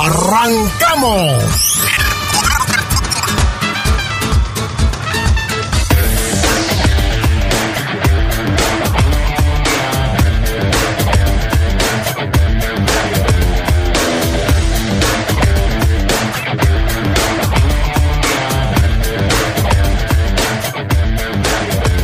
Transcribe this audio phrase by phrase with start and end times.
[0.00, 1.42] ¡Arrancamos!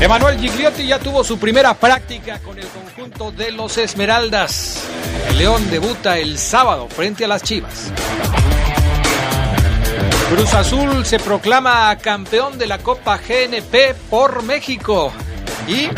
[0.01, 4.74] Emanuel Gigliotti ya tuvo su primera práctica con el conjunto de los Esmeraldas.
[5.37, 7.93] León debuta el sábado frente a las Chivas.
[10.31, 15.13] Cruz Azul se proclama campeón de la Copa GNP por México
[15.67, 15.89] y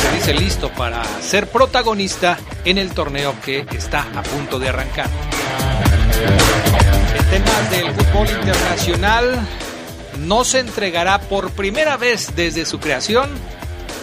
[0.00, 5.08] se dice listo para ser protagonista en el torneo que está a punto de arrancar.
[7.18, 9.40] En temas del fútbol internacional,
[10.20, 13.30] no se entregará por primera vez desde su creación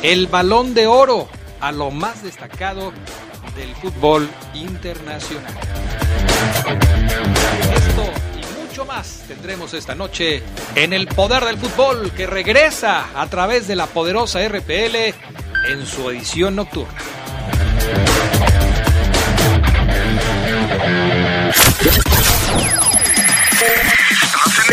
[0.04, 1.28] el balón de oro
[1.60, 2.94] a lo más destacado
[3.58, 5.54] del fútbol internacional.
[7.74, 8.04] Esto
[8.36, 10.44] y mucho más tendremos esta noche
[10.76, 14.96] en el poder del fútbol que regresa a través de la poderosa RPL
[15.70, 16.94] en su edición nocturna.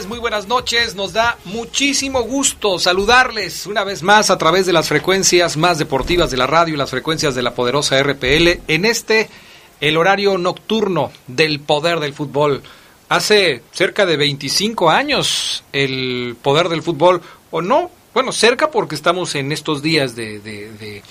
[0.04, 0.94] Muy buenas noches.
[0.94, 6.30] Nos da muchísimo gusto saludarles una vez más a través de las frecuencias más deportivas
[6.30, 9.30] de la radio y las frecuencias de la poderosa RPL en este,
[9.80, 12.62] el horario nocturno del poder del fútbol.
[13.08, 19.34] hace cerca de 25 años el poder del fútbol, o no, bueno, cerca porque estamos
[19.34, 21.02] en estos días de,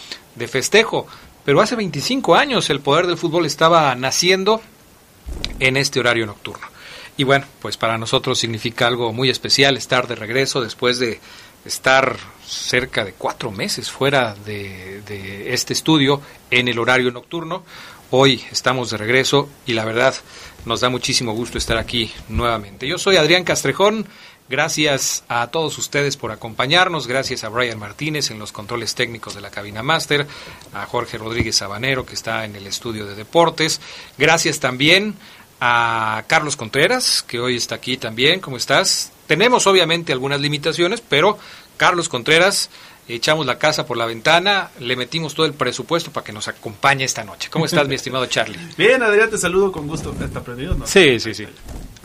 [0.48, 1.08] festejo,
[1.44, 4.62] pero hace 25 años el poder del fútbol estaba naciendo
[5.60, 6.75] en este horario nocturno.
[7.18, 11.20] Y bueno, pues para nosotros significa algo muy especial estar de regreso después de
[11.64, 16.22] estar cerca de cuatro meses fuera de, de, este estudio
[16.52, 17.64] en el horario nocturno.
[18.12, 20.14] Hoy estamos de regreso y la verdad
[20.66, 22.88] nos da muchísimo gusto estar aquí nuevamente.
[22.88, 24.06] Yo soy Adrián Castrejón.
[24.48, 29.42] Gracias a todos ustedes por acompañarnos, gracias a Brian Martínez en los controles técnicos de
[29.42, 30.28] la cabina máster,
[30.72, 33.82] a Jorge Rodríguez Sabanero que está en el estudio de deportes,
[34.20, 35.16] gracias también
[35.60, 39.12] a Carlos Contreras que hoy está aquí también, ¿cómo estás?
[39.28, 41.38] Tenemos obviamente algunas limitaciones, pero
[41.78, 42.70] Carlos Contreras
[43.08, 47.04] echamos la casa por la ventana, le metimos todo el presupuesto para que nos acompañe
[47.04, 47.50] esta noche.
[47.50, 48.58] ¿Cómo estás, mi estimado Charlie?
[48.78, 50.16] Bien, Adrián, te saludo con gusto.
[50.20, 50.76] ¿Está prendido?
[50.76, 50.88] No?
[50.88, 51.46] Sí, sí, sí.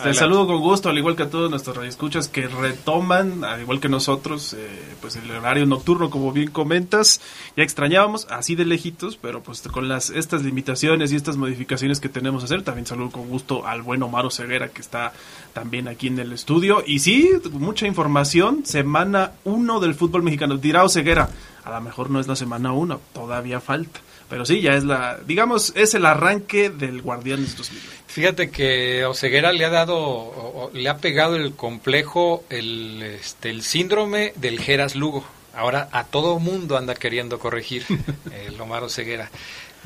[0.03, 3.81] Te saludo con gusto, al igual que a todos nuestros radioescuchas que retoman, al igual
[3.81, 4.69] que nosotros, eh,
[5.01, 7.21] pues el horario nocturno, como bien comentas.
[7.57, 12.09] Ya extrañábamos, así de lejitos, pero pues con las estas limitaciones y estas modificaciones que
[12.09, 15.13] tenemos que hacer, también saludo con gusto al buen Omar Ceguera, que está
[15.53, 16.83] también aquí en el estudio.
[16.87, 20.57] Y sí, mucha información, semana 1 del fútbol mexicano.
[20.57, 21.29] Dirá Ceguera,
[21.65, 24.01] a lo mejor no es la semana 1, todavía falta.
[24.31, 27.97] Pero sí, ya es la, digamos, es el arranque del Guardianes 2020.
[28.07, 34.33] Fíjate que Oseguera le ha dado, le ha pegado el complejo, el, este, el síndrome
[34.37, 35.25] del Geras Lugo.
[35.53, 37.85] Ahora a todo mundo anda queriendo corregir
[38.47, 39.31] el Omar Oseguera.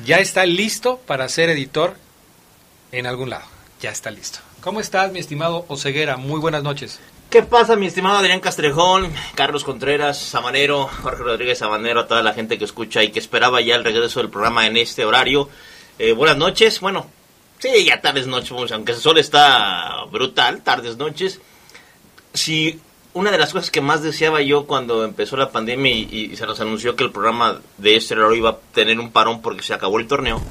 [0.05, 1.95] Ya está listo para ser editor
[2.91, 3.45] en algún lado.
[3.81, 4.39] Ya está listo.
[4.61, 6.17] ¿Cómo estás, mi estimado Oseguera?
[6.17, 6.99] Muy buenas noches.
[7.29, 12.33] ¿Qué pasa, mi estimado Adrián Castrejón, Carlos Contreras, Sabanero, Jorge Rodríguez Sabanero, a toda la
[12.33, 15.49] gente que escucha y que esperaba ya el regreso del programa en este horario?
[15.99, 16.79] Eh, buenas noches.
[16.79, 17.07] Bueno,
[17.59, 21.39] Sí, ya tardes noches, aunque el sol está brutal, tardes noches.
[22.33, 22.79] Si
[23.13, 26.59] una de las cosas que más deseaba yo cuando empezó la pandemia y, se nos
[26.59, 29.99] anunció que el programa de este horario iba a tener un parón porque se acabó
[29.99, 30.41] el torneo,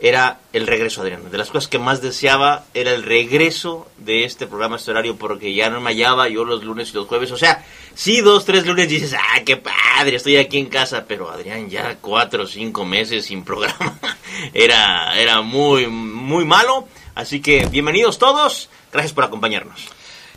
[0.00, 1.30] era el regreso, Adrián.
[1.30, 5.54] De las cosas que más deseaba era el regreso de este programa, este horario, porque
[5.54, 7.32] ya no me hallaba yo los lunes y los jueves.
[7.32, 7.64] O sea,
[7.94, 11.98] sí, dos, tres lunes dices, ah, qué padre, estoy aquí en casa, pero Adrián, ya
[12.00, 13.98] cuatro o cinco meses sin programa.
[14.54, 16.86] era, era muy, muy malo.
[17.16, 19.88] Así que bienvenidos todos, gracias por acompañarnos.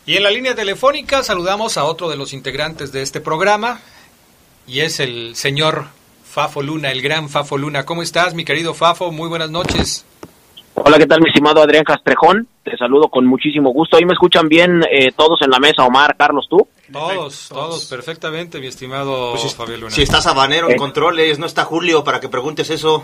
[0.08, 3.82] Y en la línea telefónica saludamos a otro de los integrantes de este programa,
[4.66, 5.90] y es el señor
[6.32, 7.84] Fafo Luna, el gran Fafo Luna.
[7.86, 9.12] ¿Cómo estás, mi querido Fafo?
[9.12, 10.06] Muy buenas noches.
[10.76, 12.48] Hola, ¿qué tal, mi estimado Adrián Castrejón?
[12.64, 13.98] Te saludo con muchísimo gusto.
[13.98, 16.66] ¿Ahí me escuchan bien eh, todos en la mesa, Omar, Carlos, tú?
[16.90, 19.90] Todos, todos, perfectamente, mi estimado pues Luna.
[19.90, 20.78] Si está Sabanero en eh.
[20.78, 23.04] controles, no está Julio para que preguntes eso.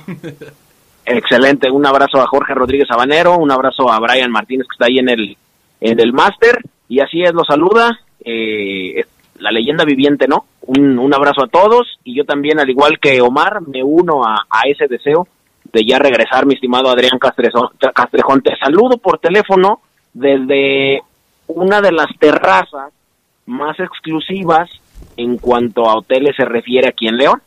[1.06, 5.00] Excelente, un abrazo a Jorge Rodríguez Sabanero, un abrazo a Brian Martínez que está ahí
[5.00, 5.38] en el,
[5.82, 8.00] en el máster, y así es, lo saluda.
[8.24, 9.04] Eh,
[9.40, 10.46] la leyenda viviente, ¿no?
[10.68, 14.46] Un, un, abrazo a todos y yo también, al igual que Omar, me uno a,
[14.66, 15.28] ese deseo
[15.64, 18.42] de ya regresar, mi estimado Adrián Castrejón, Castrejón.
[18.42, 19.82] Te saludo por teléfono
[20.14, 21.02] desde
[21.48, 22.92] una de las terrazas
[23.46, 24.70] más exclusivas
[25.16, 27.42] en cuanto a hoteles se refiere aquí en León.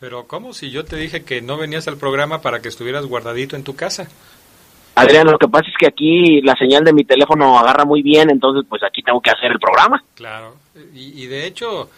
[0.00, 3.56] Pero ¿cómo si yo te dije que no venías al programa para que estuvieras guardadito
[3.56, 4.08] en tu casa?
[4.94, 8.28] Adrián, lo que pasa es que aquí la señal de mi teléfono agarra muy bien,
[8.30, 10.02] entonces pues aquí tengo que hacer el programa.
[10.14, 10.56] Claro,
[10.92, 11.88] y, de hecho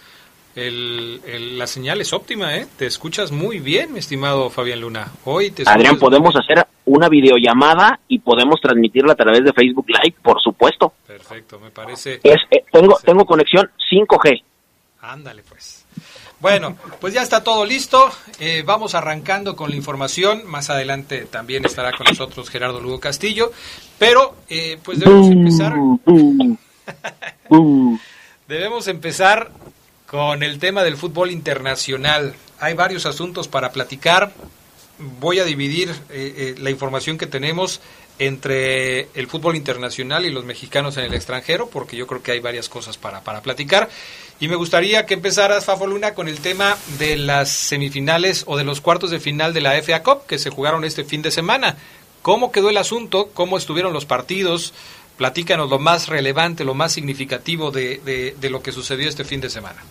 [0.56, 2.66] el, la señal es óptima, ¿eh?
[2.76, 5.12] Te escuchas muy bien, mi estimado Fabián Luna.
[5.24, 10.16] Hoy te Adrián, podemos hacer una videollamada y podemos transmitirla a través de Facebook Live,
[10.22, 10.92] por supuesto.
[11.06, 12.20] Perfecto, me parece.
[12.22, 14.42] Es, eh, tengo, tengo conexión 5G.
[15.00, 15.84] Ándale pues.
[16.40, 18.10] Bueno, pues ya está todo listo.
[18.38, 20.42] Eh, vamos arrancando con la información.
[20.46, 23.50] Más adelante también estará con nosotros Gerardo Lugo Castillo.
[23.98, 25.74] Pero, eh, pues debemos empezar.
[28.46, 29.50] debemos empezar
[30.14, 32.36] con el tema del fútbol internacional.
[32.60, 34.32] Hay varios asuntos para platicar.
[35.18, 37.80] Voy a dividir eh, la información que tenemos
[38.20, 42.38] entre el fútbol internacional y los mexicanos en el extranjero, porque yo creo que hay
[42.38, 43.88] varias cosas para, para platicar.
[44.38, 48.62] Y me gustaría que empezaras, Fafo Luna, con el tema de las semifinales o de
[48.62, 51.76] los cuartos de final de la FA Cup que se jugaron este fin de semana.
[52.22, 53.30] ¿Cómo quedó el asunto?
[53.34, 54.74] ¿Cómo estuvieron los partidos?
[55.16, 59.50] Platícanos lo más relevante, lo más significativo de, de, lo que sucedió este fin de
[59.50, 59.82] semana.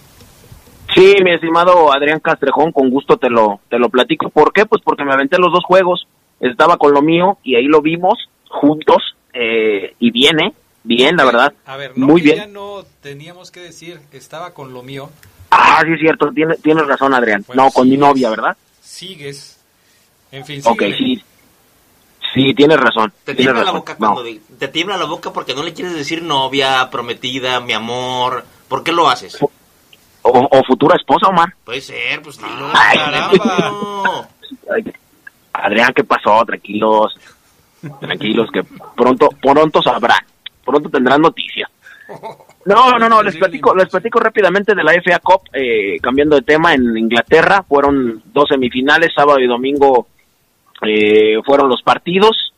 [0.94, 4.30] Sí, mi estimado Adrián Castrejón, con gusto te lo, te lo platico.
[4.30, 4.66] ¿Por qué?
[4.66, 6.08] Pues porque me aventé los dos juegos,
[6.40, 8.16] estaba con lo mío y ahí lo vimos
[8.50, 11.54] juntos eh, y viene bien, la verdad.
[11.66, 12.36] A ver, no, muy bien.
[12.38, 15.10] Ya no teníamos que decir, estaba con lo mío.
[15.50, 17.46] Ah, sí, es cierto, tienes, tienes razón, Adrián.
[17.54, 18.56] no, con mi novia, ¿verdad?
[18.82, 19.60] Sigues.
[20.32, 21.24] En fin, Ok, sí.
[22.34, 23.14] Sí, tienes razón.
[23.24, 23.98] Te tienes tiembla la boca No.
[24.00, 28.44] cuando di- te tiembla la boca porque no le quieres decir novia, prometida, mi amor.
[28.68, 29.38] ¿Por qué lo haces?
[30.24, 31.54] O, o futura esposa, Omar.
[31.64, 32.72] Puede ser, pues dilo.
[32.74, 34.30] Ay, caramba.
[35.54, 36.44] Adrián, ¿qué pasó?
[36.46, 37.16] Tranquilos.
[38.00, 38.64] Tranquilos, que
[38.96, 40.26] pronto, pronto sabrán.
[40.66, 41.70] Pronto tendrán noticias.
[42.66, 46.44] No, no, no, les platico, les platico rápidamente de la FA Cup, eh, cambiando de
[46.44, 50.08] tema, en Inglaterra fueron dos semifinales, sábado y domingo
[50.82, 52.54] eh, fueron los partidos.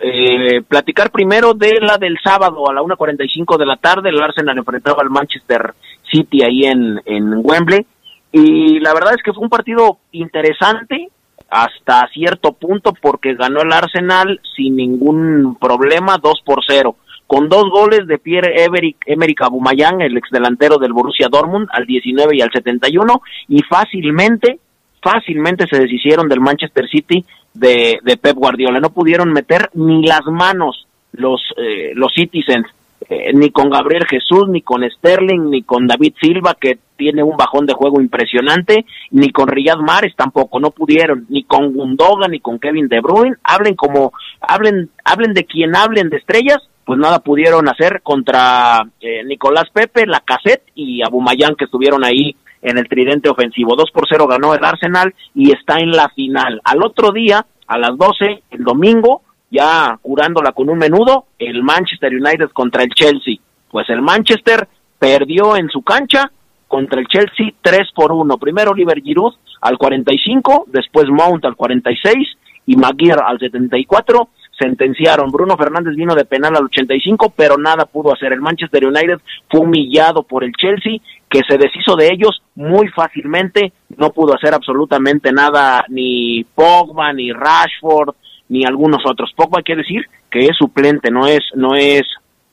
[0.00, 4.58] Eh, platicar primero de la del sábado a la 1.45 de la tarde, el Arsenal
[4.58, 5.74] enfrentaba al Manchester
[6.10, 7.86] City ahí en, en Wembley,
[8.32, 11.08] y la verdad es que fue un partido interesante
[11.50, 16.94] hasta cierto punto porque ganó el Arsenal sin ningún problema 2 por 0
[17.28, 22.40] con dos goles de Pierre Emerick, Aubameyang, el exdelantero del Borussia Dortmund, al 19 y
[22.40, 24.58] al 71, y fácilmente,
[25.02, 27.22] fácilmente se deshicieron del Manchester City
[27.52, 28.80] de, de Pep Guardiola.
[28.80, 32.66] No pudieron meter ni las manos los, eh, los Citizens,
[33.10, 37.36] eh, ni con Gabriel Jesús, ni con Sterling, ni con David Silva, que tiene un
[37.36, 42.40] bajón de juego impresionante, ni con Riyad Mahrez tampoco, no pudieron, ni con Gundogan, ni
[42.40, 47.20] con Kevin De Bruyne, hablen como, hablen, hablen de quien hablen de estrellas, pues nada
[47.20, 53.28] pudieron hacer contra eh, Nicolás Pepe, Lacazette y Abumayán que estuvieron ahí en el tridente
[53.28, 53.76] ofensivo.
[53.76, 56.60] 2 por 0 ganó el Arsenal y está en la final.
[56.64, 62.12] Al otro día, a las 12, el domingo, ya curándola con un menudo, el Manchester
[62.12, 63.36] United contra el Chelsea.
[63.70, 66.30] Pues el Manchester perdió en su cancha
[66.66, 68.38] contra el Chelsea 3 por 1.
[68.38, 72.28] Primero Oliver Giroud al 45, después Mount al 46
[72.66, 74.28] y Maguire al 74
[74.58, 75.30] sentenciaron.
[75.30, 78.32] Bruno Fernández vino de penal al 85, pero nada pudo hacer.
[78.32, 80.98] El Manchester United fue humillado por el Chelsea,
[81.30, 83.72] que se deshizo de ellos muy fácilmente.
[83.96, 88.14] No pudo hacer absolutamente nada ni Pogba, ni Rashford,
[88.48, 89.32] ni algunos otros.
[89.34, 92.02] Pogba quiere decir que es suplente, no es, no es,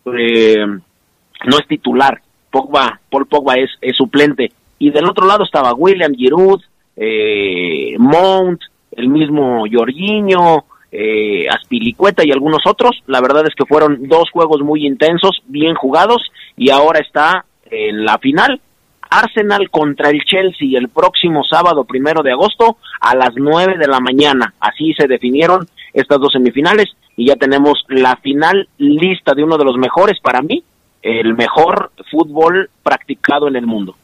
[0.05, 2.21] eh, no es titular.
[2.51, 4.51] Pogba, Paul Pogba es, es suplente.
[4.79, 6.61] Y del otro lado estaba William Giroud,
[6.95, 8.61] eh, Mount,
[8.91, 13.03] el mismo Jorginho, eh, Aspilicueta y algunos otros.
[13.07, 16.21] La verdad es que fueron dos juegos muy intensos, bien jugados,
[16.55, 18.61] y ahora está en la final.
[19.09, 23.99] Arsenal contra el Chelsea el próximo sábado primero de agosto a las nueve de la
[23.99, 24.53] mañana.
[24.59, 29.63] Así se definieron estas dos semifinales y ya tenemos la final lista de uno de
[29.63, 30.63] los mejores para mí,
[31.01, 33.95] el mejor fútbol practicado en el mundo.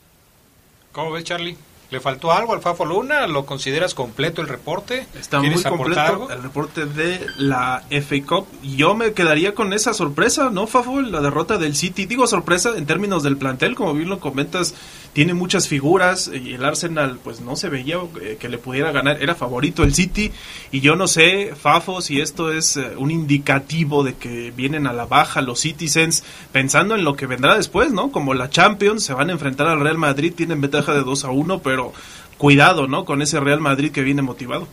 [0.92, 1.58] ¿Cómo ves, Charlie?
[1.92, 3.28] ¿Le faltó algo al Fafo Luna?
[3.28, 5.08] ¿Lo consideras completo el reporte?
[5.20, 6.32] Está muy ¿Quieres aportar completo algo?
[6.32, 8.48] el reporte de la FA Cup.
[8.64, 11.02] Yo me quedaría con esa sorpresa, ¿no, Fafo?
[11.02, 12.06] La derrota del City.
[12.06, 14.74] Digo sorpresa en términos del plantel, como bien lo comentas,
[15.12, 19.22] tiene muchas figuras y el Arsenal pues no se veía eh, que le pudiera ganar.
[19.22, 20.32] Era favorito el City
[20.72, 24.94] y yo no sé, Fafo, si esto es eh, un indicativo de que vienen a
[24.94, 28.14] la baja los Citizens pensando en lo que vendrá después, ¿no?
[28.14, 31.32] Como la Champions, se van a enfrentar al Real Madrid, tienen ventaja de 2 a
[31.32, 31.81] 1, pero
[32.38, 33.06] cuidado, ¿no?
[33.06, 34.68] Con ese Real Madrid que viene motivado.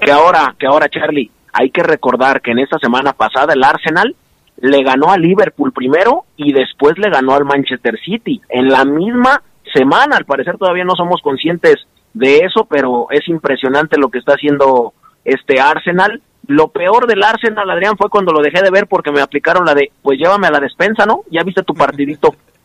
[0.00, 4.14] Que ahora, que ahora Charlie, hay que recordar que en esta semana pasada el Arsenal
[4.58, 9.42] le ganó a Liverpool primero y después le ganó al Manchester City en la misma
[9.74, 10.16] semana.
[10.16, 11.76] Al parecer todavía no somos conscientes
[12.14, 16.22] de eso, pero es impresionante lo que está haciendo este Arsenal.
[16.46, 19.74] Lo peor del Arsenal, Adrián, fue cuando lo dejé de ver porque me aplicaron la
[19.74, 21.22] de, pues llévame a la despensa, ¿no?
[21.30, 22.34] Ya viste tu partidito.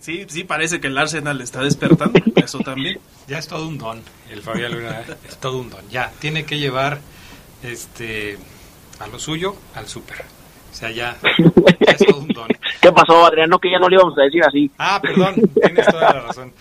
[0.00, 2.98] Sí, sí, parece que el Arsenal está despertando, eso también.
[3.26, 5.88] Ya es todo un don, el Fabián Luna, es todo un don.
[5.90, 7.00] Ya, tiene que llevar
[7.62, 8.38] este
[8.98, 10.24] a lo suyo al súper.
[10.70, 11.16] O sea, ya,
[11.80, 12.48] ya es todo un don.
[12.80, 13.50] ¿Qué pasó, Adrián?
[13.50, 14.70] No, que ya no le íbamos a decir así.
[14.78, 16.52] Ah, perdón, tienes toda la razón.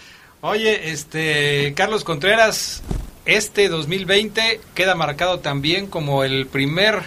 [0.42, 2.84] Oye, este, Carlos Contreras,
[3.26, 7.04] este 2020 queda marcado también como el primer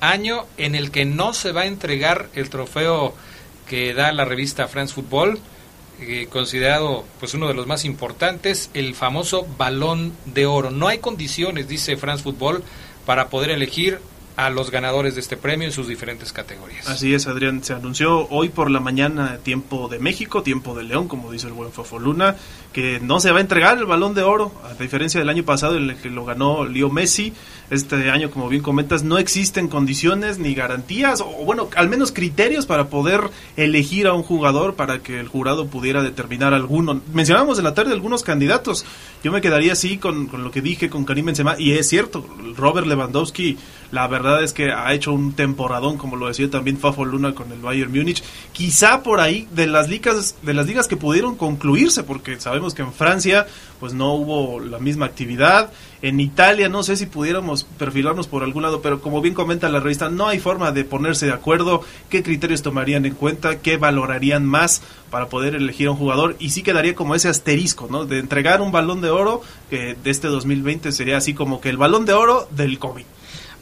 [0.00, 3.14] año en el que no se va a entregar el trofeo
[3.68, 5.38] que da la revista France Football,
[6.00, 10.70] eh, considerado pues uno de los más importantes, el famoso Balón de Oro.
[10.70, 12.62] No hay condiciones, dice France Football,
[13.04, 14.00] para poder elegir
[14.38, 16.88] a los ganadores de este premio en sus diferentes categorías.
[16.88, 17.64] Así es, Adrián.
[17.64, 21.54] Se anunció hoy por la mañana tiempo de México, tiempo de León, como dice el
[21.54, 22.36] buen Fafoluna,
[22.78, 25.76] que no se va a entregar el balón de oro, a diferencia del año pasado
[25.76, 27.32] en el que lo ganó Leo Messi.
[27.70, 32.66] Este año, como bien comentas, no existen condiciones ni garantías, o bueno, al menos criterios
[32.66, 37.00] para poder elegir a un jugador para que el jurado pudiera determinar alguno.
[37.12, 38.86] Mencionábamos en la tarde algunos candidatos.
[39.24, 42.24] Yo me quedaría así con, lo que dije con Karim Benzema, y es cierto,
[42.56, 43.58] Robert Lewandowski,
[43.90, 47.50] la verdad es que ha hecho un temporadón, como lo decía también Fafo Luna con
[47.50, 48.22] el Bayern Múnich.
[48.52, 52.82] Quizá por ahí de las ligas, de las ligas que pudieron concluirse, porque sabemos que
[52.82, 53.46] en Francia
[53.80, 55.70] pues no hubo la misma actividad
[56.02, 59.80] en Italia, no sé si pudiéramos perfilarnos por algún lado, pero como bien comenta la
[59.80, 64.46] revista, no hay forma de ponerse de acuerdo qué criterios tomarían en cuenta, qué valorarían
[64.46, 68.04] más para poder elegir a un jugador y sí quedaría como ese asterisco, ¿no?
[68.04, 71.76] De entregar un balón de oro que de este 2020 sería así como que el
[71.76, 73.04] balón de oro del COVID.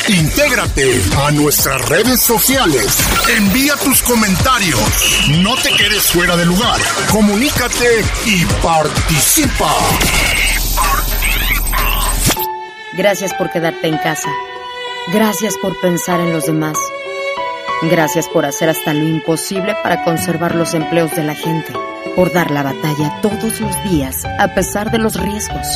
[0.08, 2.98] Intégrate a nuestras redes sociales.
[3.36, 4.80] Envía tus comentarios.
[5.38, 6.80] No te quedes fuera de lugar.
[7.10, 9.72] Comunícate y participa.
[12.92, 14.28] Gracias por quedarte en casa.
[15.12, 16.76] Gracias por pensar en los demás.
[17.82, 21.72] Gracias por hacer hasta lo imposible para conservar los empleos de la gente.
[22.16, 25.66] Por dar la batalla todos los días a pesar de los riesgos.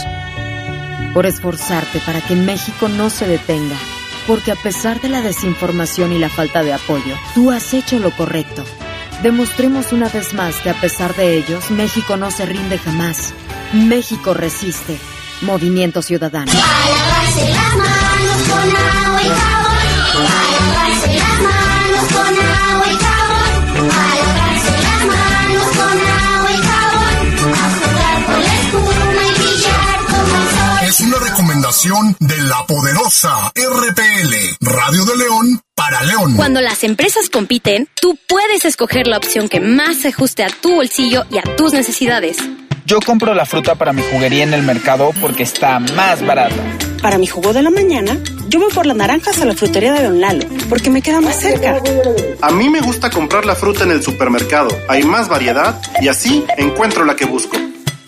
[1.15, 3.77] Por esforzarte para que México no se detenga.
[4.27, 8.11] Porque a pesar de la desinformación y la falta de apoyo, tú has hecho lo
[8.11, 8.65] correcto.
[9.23, 13.35] Demostremos una vez más que a pesar de ellos, México no se rinde jamás.
[13.73, 14.99] México resiste.
[15.43, 16.51] Movimiento Ciudadano.
[16.51, 20.27] A lavarse las manos con agua y jabón.
[20.27, 23.91] A lavarse las manos con agua y jabón.
[23.91, 27.55] A lavarse las manos con agua y jabón.
[27.55, 30.89] A jugar con la espuma y brillar como el sol.
[30.89, 36.37] Es una recomendación de la poderosa RPL, Radio de León para León.
[36.37, 40.77] Cuando las empresas compiten, tú puedes escoger la opción que más se ajuste a tu
[40.77, 42.39] bolsillo y a tus necesidades.
[42.87, 46.63] Yo compro la fruta para mi juguería en el mercado porque está más barata.
[47.01, 48.19] Para mi jugo de la mañana,
[48.49, 51.41] yo voy por las naranjas a la frutería de Don Lalo, porque me queda más
[51.41, 51.81] cerca.
[52.43, 54.69] A mí me gusta comprar la fruta en el supermercado.
[54.87, 57.57] Hay más variedad y así encuentro la que busco.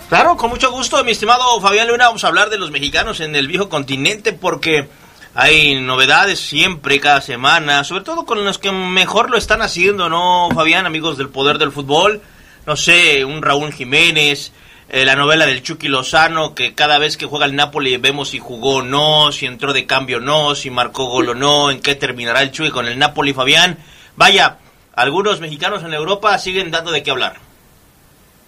[0.07, 3.35] Claro, con mucho gusto, mi estimado Fabián Luna, vamos a hablar de los mexicanos en
[3.35, 4.87] el viejo continente porque
[5.35, 10.49] hay novedades siempre, cada semana, sobre todo con los que mejor lo están haciendo, ¿no,
[10.55, 10.85] Fabián?
[10.85, 12.21] Amigos del poder del fútbol,
[12.65, 14.53] no sé, un Raúl Jiménez,
[14.93, 18.39] eh, la novela del Chucky Lozano, que cada vez que juega el Napoli vemos si
[18.39, 21.81] jugó o no, si entró de cambio o no, si marcó gol o no, en
[21.81, 23.77] qué terminará el Chucky con el Napoli, Fabián.
[24.17, 24.57] Vaya,
[24.93, 27.37] algunos mexicanos en Europa siguen dando de qué hablar.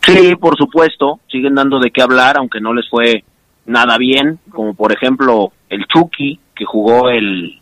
[0.01, 3.23] Sí, por supuesto, siguen dando de qué hablar, aunque no les fue
[3.65, 7.57] nada bien, como por ejemplo el Chucky, que jugó el,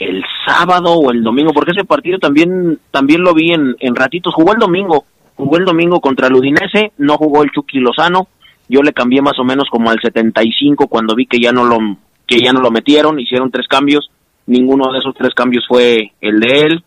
[0.00, 4.34] el sábado o el domingo, porque ese partido también, también lo vi en, en ratitos,
[4.34, 5.04] jugó el domingo,
[5.44, 8.28] jugó el domingo contra el Udinese, no jugó el Chucky Lozano,
[8.68, 11.78] yo le cambié más o menos como al 75 cuando vi que ya no lo
[12.26, 14.10] que ya no lo metieron, hicieron tres cambios,
[14.46, 16.84] ninguno de esos tres cambios fue el de él,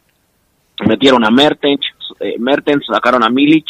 [0.88, 1.82] metieron a Mertens,
[2.20, 3.66] eh, Mertens, sacaron a Milic,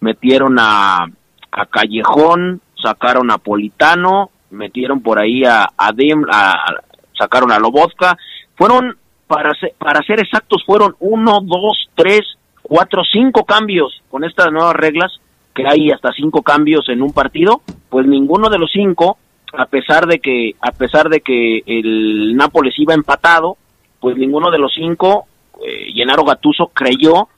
[0.00, 1.04] metieron a,
[1.52, 5.92] a Callejón, sacaron a Politano, metieron por ahí a, a
[6.30, 6.74] a-
[7.18, 8.16] sacaron a Lobotka.
[8.56, 12.20] Fueron, para ser, para ser exactos, fueron uno, dos, tres,
[12.64, 15.12] cuatro, cinco cambios con estas nuevas reglas,
[15.54, 19.18] que hay hasta cinco cambios en un partido, pues ninguno de los cinco,
[19.56, 23.56] a pesar de que, a pesar de que el Nápoles iba empatado,
[24.00, 25.26] pues ninguno de los cinco,
[25.64, 25.92] eh,
[26.26, 27.28] Gattuso creyó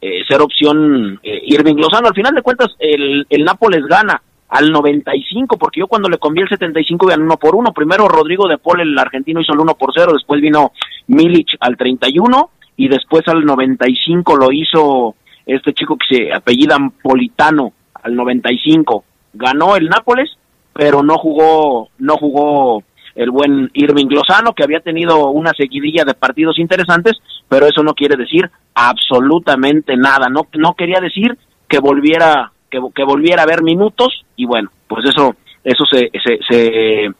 [0.00, 2.08] eh, ser opción eh, Irving Lozano.
[2.08, 6.40] Al final de cuentas, el, el Nápoles gana al 95, porque yo cuando le comí
[6.40, 7.72] el 75 iban uno por uno.
[7.72, 10.72] Primero Rodrigo de Paul, el argentino, hizo el 1 por 0, después vino
[11.08, 15.14] Milic al 31 y después al 95 lo hizo
[15.46, 19.04] este chico que se apellida Politano al 95.
[19.34, 20.30] Ganó el Nápoles,
[20.72, 22.82] pero no jugó, no jugó
[23.14, 27.14] el buen Irving Lozano, que había tenido una seguidilla de partidos interesantes,
[27.48, 30.28] pero eso no quiere decir absolutamente nada.
[30.28, 35.08] No, no quería decir que volviera, que, que volviera a ver minutos, y bueno, pues
[35.08, 35.34] eso,
[35.64, 36.10] eso se,
[36.48, 37.10] se, eh,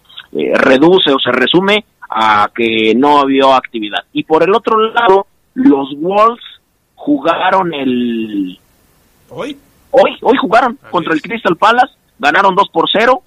[0.55, 4.05] reduce o se resume a que no había actividad.
[4.13, 6.45] Y por el otro lado, los Wolves
[6.95, 8.59] jugaron el
[9.31, 9.59] ¿Hoy?
[9.91, 13.23] hoy, hoy jugaron contra el Crystal Palace, ganaron 2 por 0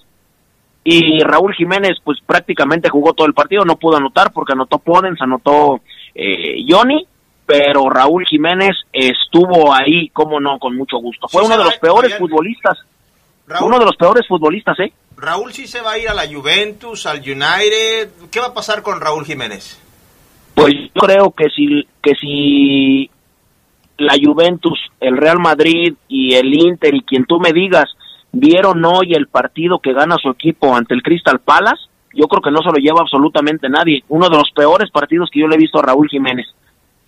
[0.84, 5.22] y Raúl Jiménez pues prácticamente jugó todo el partido, no pudo anotar porque anotó Podens,
[5.22, 5.82] anotó
[6.16, 7.06] eh, Johnny,
[7.46, 11.28] pero Raúl Jiménez estuvo ahí, como no, con mucho gusto.
[11.28, 12.78] Fue Sí, uno de los peores futbolistas,
[13.48, 13.68] Raúl.
[13.70, 14.94] uno de los peores futbolistas, ¿eh?
[15.18, 18.10] Raúl sí se va a ir a la Juventus, al United.
[18.32, 19.80] ¿Qué va a pasar con Raúl Jiménez?
[20.60, 23.10] Pues yo creo que si, que si
[23.98, 27.86] la Juventus, el Real Madrid y el Inter y quien tú me digas
[28.32, 32.52] vieron hoy el partido que gana su equipo ante el Crystal Palace, yo creo que
[32.52, 34.04] no se lo lleva absolutamente nadie.
[34.10, 36.48] Uno de los peores partidos que yo le he visto a Raúl Jiménez.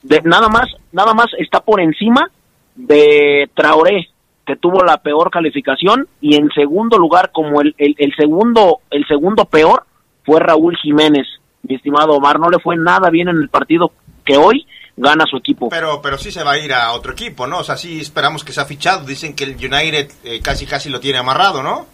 [0.01, 2.31] De, nada más, nada más está por encima
[2.75, 4.07] de Traoré,
[4.45, 9.05] que tuvo la peor calificación, y en segundo lugar, como el, el, el segundo, el
[9.07, 9.83] segundo peor,
[10.23, 11.27] fue Raúl Jiménez.
[11.63, 13.91] Mi estimado Omar, no le fue nada bien en el partido
[14.25, 14.65] que hoy
[14.97, 15.69] gana su equipo.
[15.69, 17.59] Pero, pero sí se va a ir a otro equipo, ¿no?
[17.59, 19.05] O sea, sí esperamos que se ha fichado.
[19.05, 21.85] Dicen que el United eh, casi casi lo tiene amarrado, ¿no?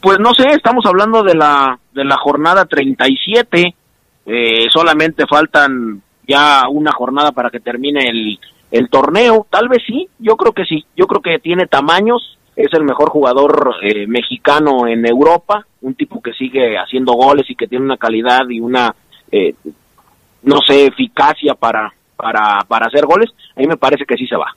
[0.00, 3.74] Pues no sé, estamos hablando de la de la jornada 37,
[4.26, 8.38] eh, solamente faltan ya una jornada para que termine el,
[8.70, 12.72] el torneo, tal vez sí, yo creo que sí, yo creo que tiene tamaños, es
[12.72, 17.68] el mejor jugador eh, mexicano en Europa, un tipo que sigue haciendo goles y que
[17.68, 18.94] tiene una calidad y una,
[19.30, 19.54] eh,
[20.42, 24.36] no sé, eficacia para, para, para hacer goles, a mí me parece que sí se
[24.36, 24.56] va.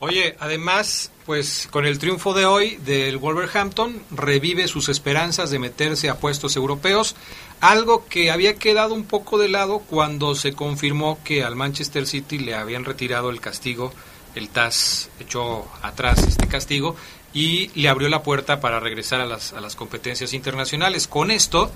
[0.00, 6.08] Oye, además, pues con el triunfo de hoy del Wolverhampton, revive sus esperanzas de meterse
[6.08, 7.16] a puestos europeos,
[7.60, 12.38] algo que había quedado un poco de lado cuando se confirmó que al Manchester City
[12.38, 13.92] le habían retirado el castigo,
[14.36, 16.94] el TAS echó atrás este castigo
[17.34, 21.06] y le abrió la puerta para regresar a las, a las competencias internacionales.
[21.06, 21.70] Con esto,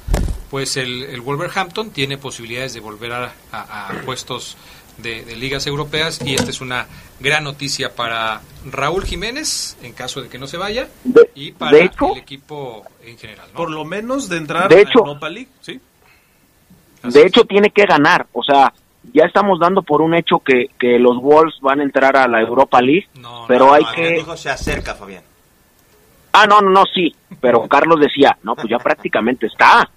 [0.51, 4.57] pues el, el Wolverhampton tiene posibilidades de volver a, a- a puestos
[4.99, 6.87] de, de ligas europeas y esta es una
[7.21, 10.89] gran noticia para Raúl Jiménez en caso de que no se vaya
[11.35, 13.49] y para de hecho- el equipo en general.
[13.53, 13.57] ¿no?
[13.57, 15.81] Por lo menos de entrar De a hecho- Europa League, ¿sí?
[17.05, 18.27] De hecho, tiene que ganar.
[18.33, 18.73] O sea,
[19.13, 22.41] ya estamos dando por un hecho que, que los Wolves van a entrar a la
[22.41, 23.09] Europa League,
[23.49, 24.11] pero hay No, que...
[24.13, 25.25] dijo se acerca, Fabián.
[26.33, 27.15] Ah, no, no, no, sí.
[27.41, 29.89] Pero Carlos decía, no, pues ya prácticamente está.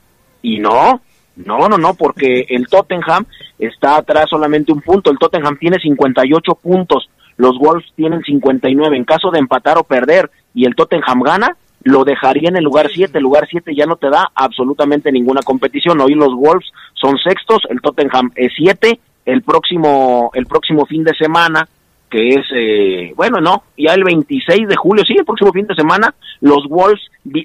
[0.42, 1.02] Y no,
[1.38, 3.26] no, no, no, porque el Tottenham
[3.58, 5.12] está atrás solamente un punto.
[5.12, 7.10] El Tottenham tiene 58 puntos.
[7.38, 8.96] Los Wolves tienen 59.
[8.96, 12.90] En caso de empatar o perder y el Tottenham gana, lo dejaría en el lugar
[12.94, 13.18] 7.
[13.18, 16.00] El lugar 7 ya no te da absolutamente ninguna competición.
[16.02, 19.00] Hoy los Wolves son sextos, el Tottenham es 7.
[19.26, 21.68] El próximo, el próximo fin de semana
[22.10, 25.76] que es, eh, bueno, no, ya el 26 de julio, sí, el próximo fin de
[25.76, 27.02] semana, los Wolves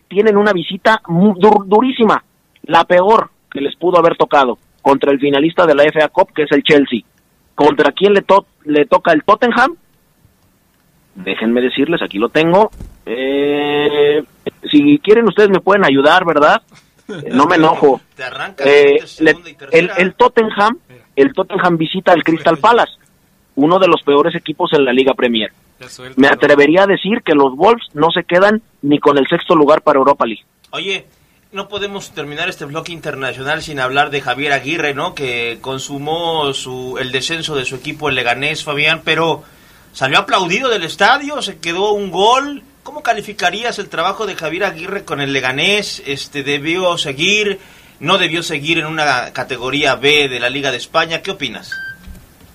[0.09, 2.23] tienen una visita dur- durísima,
[2.65, 6.43] la peor que les pudo haber tocado, contra el finalista de la FA Cup, que
[6.45, 7.01] es el Chelsea.
[7.55, 9.77] ¿Contra quién le, to- le toca el Tottenham?
[11.15, 12.71] Déjenme decirles, aquí lo tengo.
[13.07, 14.23] Eh,
[14.71, 16.63] si quieren, ustedes me pueden ayudar, ¿verdad?
[17.09, 18.01] Eh, No me enojo.
[18.15, 19.37] Te arrancas Eh, le-
[19.73, 20.79] el, el Tottenham,
[21.17, 22.93] el Tottenham visita al Crystal Palace,
[23.57, 25.53] uno de los peores equipos en la Liga Premier.
[26.17, 29.83] Me atrevería a decir que los Wolves no se quedan ni con el sexto lugar
[29.83, 30.45] para Europa League.
[30.73, 31.07] Oye,
[31.53, 35.15] no podemos terminar este bloque internacional sin hablar de Javier Aguirre, ¿no?
[35.15, 39.43] Que consumó su, el descenso de su equipo, el Leganés, Fabián, pero
[39.93, 42.63] salió aplaudido del estadio, se quedó un gol.
[42.83, 46.03] ¿Cómo calificarías el trabajo de Javier Aguirre con el Leganés?
[46.07, 47.59] Este, ¿Debió seguir?
[47.99, 51.21] ¿No debió seguir en una categoría B de la Liga de España?
[51.21, 51.73] ¿Qué opinas?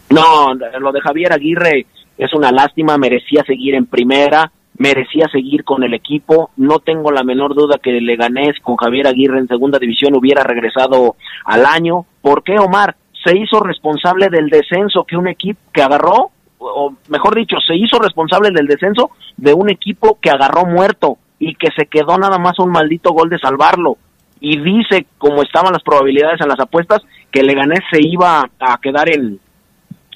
[0.10, 1.86] No, lo de Javier Aguirre
[2.18, 4.52] es una lástima, merecía seguir en primera.
[4.78, 6.52] merecía seguir con el equipo.
[6.58, 11.16] No tengo la menor duda que Leganés con Javier Aguirre en segunda división hubiera regresado
[11.46, 12.06] al año.
[12.22, 12.96] ¿Por qué, Omar?
[13.24, 18.00] Se hizo responsable del descenso que un equipo que agarró, o mejor dicho, se hizo
[18.00, 22.60] responsable del descenso de un equipo que agarró muerto y que se quedó nada más
[22.60, 23.98] un maldito gol de salvarlo.
[24.40, 29.10] Y dice, como estaban las probabilidades en las apuestas, que Leganés se iba a quedar
[29.10, 29.40] en,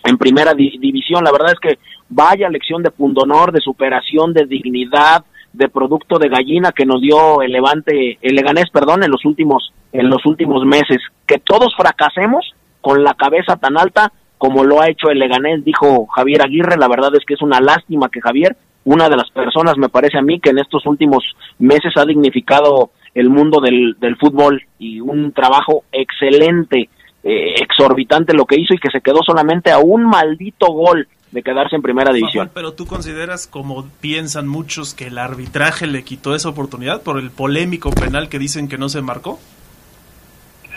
[0.03, 1.23] en primera di- división.
[1.23, 6.29] La verdad es que vaya lección de pundonor, de superación, de dignidad, de producto de
[6.29, 10.63] gallina que nos dio el Levante, el Leganés, perdón, en los últimos en los últimos
[10.65, 10.99] meses.
[11.25, 16.05] Que todos fracasemos con la cabeza tan alta como lo ha hecho el Leganés, dijo
[16.07, 16.77] Javier Aguirre.
[16.77, 20.17] La verdad es que es una lástima que Javier, una de las personas, me parece
[20.17, 21.23] a mí, que en estos últimos
[21.57, 26.89] meses ha dignificado el mundo del fútbol y un trabajo excelente,
[27.23, 31.43] eh, exorbitante lo que hizo y que se quedó solamente a un maldito gol de
[31.43, 32.49] quedarse en primera división.
[32.53, 37.29] Pero tú consideras, como piensan muchos, que el arbitraje le quitó esa oportunidad por el
[37.29, 39.39] polémico penal que dicen que no se marcó.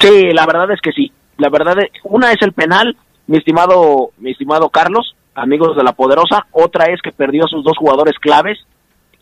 [0.00, 1.12] Sí, la verdad es que sí.
[1.38, 5.92] La verdad es, una es el penal, mi estimado, mi estimado Carlos, amigos de la
[5.92, 6.46] Poderosa.
[6.50, 8.59] Otra es que perdió a sus dos jugadores claves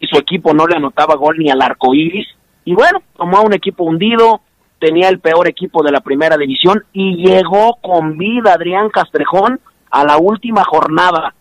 [0.00, 2.26] y su equipo no le anotaba gol ni al arco iris.
[2.64, 4.40] Y bueno, tomó a un equipo hundido,
[4.81, 10.05] tenía el peor equipo de la primera división y llegó con vida Adrián Castrejón a
[10.05, 11.35] la última jornada.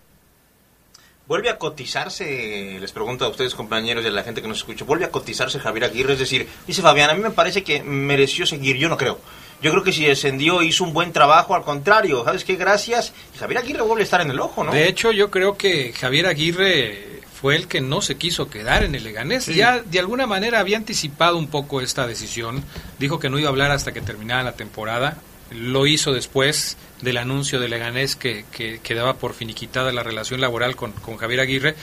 [1.27, 4.83] ¿Vuelve a cotizarse, les pregunto a ustedes compañeros y a la gente que nos escucha,
[4.83, 6.13] vuelve a cotizarse Javier Aguirre?
[6.13, 9.19] Es decir, dice Fabián, a mí me parece que mereció seguir, yo no creo.
[9.61, 12.55] Yo creo que si descendió hizo un buen trabajo, al contrario, ¿sabes qué?
[12.55, 13.13] Gracias.
[13.37, 14.71] Javier Aguirre vuelve a estar en el ojo, ¿no?
[14.71, 18.95] De hecho, yo creo que Javier Aguirre fue el que no se quiso quedar en
[18.95, 19.45] el Leganés.
[19.45, 22.63] Ya de alguna manera había anticipado un poco esta decisión.
[22.97, 25.17] Dijo que no iba a hablar hasta que terminara la temporada.
[25.51, 30.41] Lo hizo después del anuncio de Leganés que, que, que daba por finiquitada la relación
[30.41, 31.75] laboral con, con Javier Aguirre.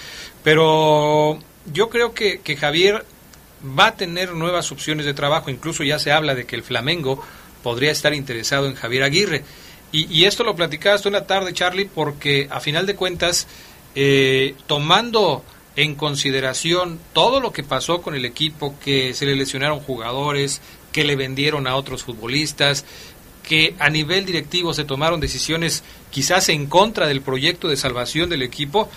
[0.45, 1.39] Pero
[1.73, 3.07] yo creo que, que Javier
[3.79, 5.49] va a tener nuevas opciones de trabajo.
[5.49, 7.25] Incluso ya se habla de que el Flamengo
[7.63, 9.43] podría estar interesado en Javier Aguirre.
[9.91, 13.47] Y, y esto lo platicabas tú en la tarde, Charlie, porque a final de cuentas,
[13.97, 15.43] eh, tomando
[15.75, 20.61] en consideración todo lo que pasó con el equipo, que se le lesionaron jugadores,
[20.93, 22.85] que le vendieron a otros futbolistas,
[23.43, 28.43] que a nivel directivo se tomaron decisiones quizás en contra del proyecto de salvación del
[28.43, 28.89] equipo,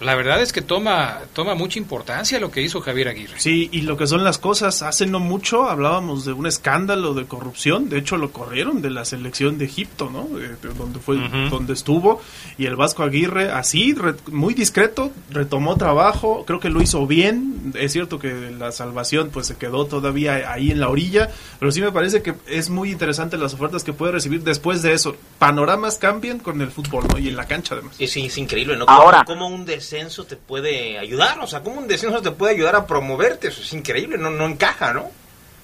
[0.00, 3.38] la verdad es que toma, toma mucha importancia lo que hizo Javier Aguirre.
[3.38, 7.26] Sí, y lo que son las cosas, hace no mucho hablábamos de un escándalo de
[7.26, 10.28] corrupción, de hecho lo corrieron de la selección de Egipto, ¿no?
[10.38, 11.16] Eh, de donde fue,
[11.50, 12.20] donde estuvo,
[12.58, 17.72] y el Vasco Aguirre, así, re- muy discreto, retomó trabajo, creo que lo hizo bien,
[17.74, 21.80] es cierto que la salvación pues se quedó todavía ahí en la orilla, pero sí
[21.80, 25.16] me parece que es muy interesante las ofertas que puede recibir después de eso.
[25.38, 27.18] Panoramas cambian con el fútbol, ¿no?
[27.18, 27.96] Y en la cancha además.
[27.98, 28.84] Es, es increíble, ¿no?
[28.88, 31.38] Ahora- ¿Cómo, cómo un descenso te puede ayudar?
[31.40, 33.48] O sea, ¿cómo un descenso te puede ayudar a promoverte?
[33.48, 35.06] Eso es increíble, no, no encaja, ¿no?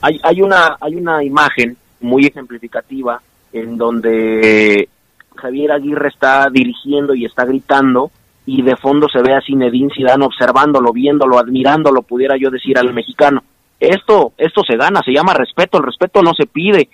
[0.00, 3.20] hay, hay una hay una imagen muy ejemplificativa
[3.52, 4.88] en donde
[5.36, 8.10] Javier Aguirre está dirigiendo y está gritando
[8.46, 12.92] y de fondo se ve a Zinedine Zidane observándolo, viéndolo, admirándolo, pudiera yo decir al
[12.92, 13.42] mexicano.
[13.78, 16.88] Esto esto se gana, se llama respeto, el respeto no se pide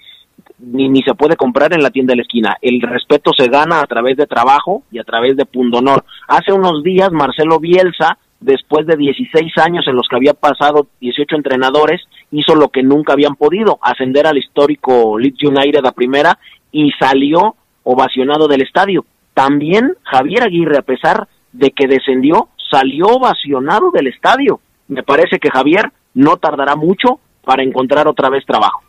[0.60, 2.56] ni, ni se puede comprar en la tienda de la esquina.
[2.60, 6.04] El respeto se gana a través de trabajo y a través de pundonor.
[6.28, 11.36] Hace unos días Marcelo Bielsa, después de 16 años en los que había pasado 18
[11.36, 16.38] entrenadores, hizo lo que nunca habían podido, ascender al histórico Leeds United a primera
[16.72, 19.04] y salió ovacionado del estadio.
[19.34, 24.60] También Javier Aguirre, a pesar de que descendió, salió ovacionado del estadio.
[24.88, 28.82] Me parece que Javier no tardará mucho para encontrar otra vez trabajo.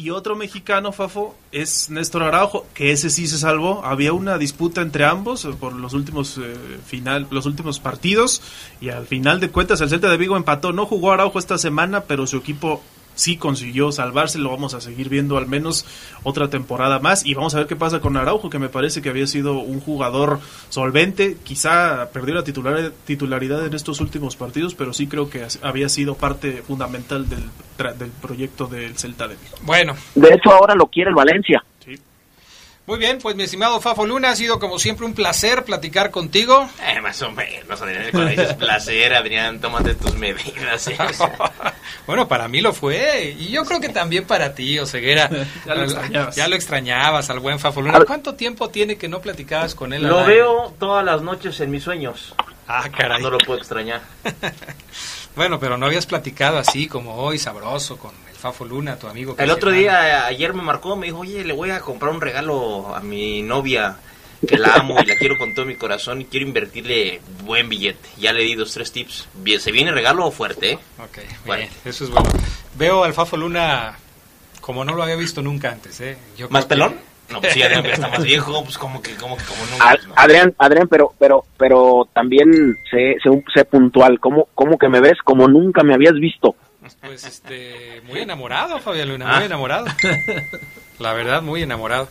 [0.00, 3.84] Y otro mexicano, Fafo, es Néstor Araujo, que ese sí se salvó.
[3.84, 6.54] Había una disputa entre ambos eh, por los últimos eh,
[6.86, 8.40] final, los últimos partidos
[8.80, 10.72] y al final de cuentas el Celta de Vigo empató.
[10.72, 12.80] No jugó Araujo esta semana, pero su equipo
[13.20, 14.38] sí consiguió salvarse.
[14.38, 15.84] Lo vamos a seguir viendo al menos
[16.22, 19.10] otra temporada más y vamos a ver qué pasa con Araujo, que me parece que
[19.10, 21.36] había sido un jugador solvente.
[21.44, 26.14] Quizá perdió la titular, titularidad en estos últimos partidos, pero sí creo que había sido
[26.14, 27.44] parte fundamental del,
[27.78, 29.56] tra- del proyecto del Celta de Vigo.
[29.62, 31.62] Bueno, De hecho, ahora lo quiere el Valencia.
[32.86, 36.68] Muy bien, pues mi estimado Fafo Luna, ha sido como siempre un placer platicar contigo.
[36.82, 38.06] Eh, más o menos, Adrián.
[38.10, 40.88] Cuando dices placer, Adrián, tómate tus medidas.
[40.88, 40.96] ¿eh?
[42.06, 43.36] Bueno, para mí lo fue.
[43.38, 45.30] Y yo creo que también para ti, Oseguera.
[45.66, 46.36] Ya lo extrañabas.
[46.36, 48.04] Ya lo extrañabas al buen Fafo Luna.
[48.04, 50.02] ¿Cuánto tiempo tiene que no platicabas con él?
[50.02, 52.34] Lo veo todas las noches en mis sueños.
[52.66, 53.22] Ah, caray.
[53.22, 54.00] No lo puedo extrañar.
[55.36, 59.36] Bueno, pero no habías platicado así como hoy, sabroso, con Fafo Luna, tu amigo.
[59.36, 59.80] que El otro hermano.
[60.00, 63.42] día, ayer me marcó, me dijo, oye, le voy a comprar un regalo a mi
[63.42, 63.96] novia.
[64.48, 68.08] que la amo y la quiero con todo mi corazón y quiero invertirle buen billete.
[68.18, 69.28] Ya le di dos, tres tips.
[69.34, 70.78] Bien, se viene regalo fuerte, ¿eh?
[70.98, 72.30] Ok, bien, eso es bueno.
[72.76, 73.98] Veo al Fafo Luna
[74.62, 76.16] como no lo había visto nunca antes, ¿eh?
[76.38, 76.96] Yo ¿Más que- pelón?
[77.28, 79.94] No, pues sí, Adrián está más viejo, pues como que, como que, como nunca.
[80.08, 80.14] No.
[80.16, 84.18] Adrián, Adrián, pero, pero, pero también sé, sé, sé puntual.
[84.18, 86.56] ¿Cómo, ¿Cómo que me ves como nunca me habías visto?
[87.00, 89.36] Pues este, muy enamorado, Fabián Luna, Ah.
[89.36, 89.86] muy enamorado.
[90.98, 92.08] La verdad, muy enamorado.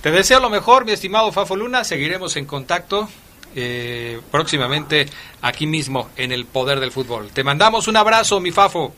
[0.00, 1.84] Te deseo lo mejor, mi estimado Fafo Luna.
[1.84, 3.08] Seguiremos en contacto
[3.54, 5.06] eh, próximamente
[5.42, 7.28] aquí mismo en el Poder del Fútbol.
[7.32, 8.94] Te mandamos un abrazo, mi Fafo.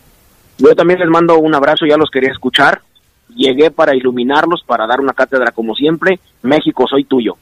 [0.59, 2.81] Yo también les mando un abrazo, ya los quería escuchar.
[3.35, 6.21] Llegué para iluminarlos, para dar una cátedra como siempre.
[6.43, 7.37] México, soy tuyo.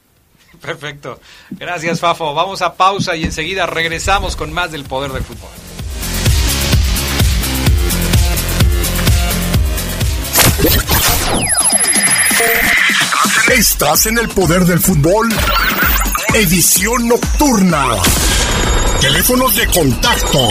[0.61, 1.19] Perfecto.
[1.51, 2.33] Gracias, Fafo.
[2.33, 5.49] Vamos a pausa y enseguida regresamos con más del Poder del Fútbol.
[13.51, 15.29] Estás en el poder del fútbol.
[16.33, 17.85] Edición nocturna.
[19.01, 20.49] Teléfonos de contacto.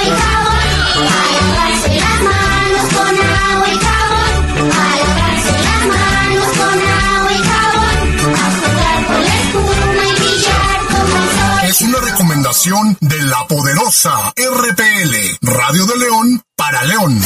[11.63, 17.21] Es una recomendación de la poderosa RPL, Radio de León para León.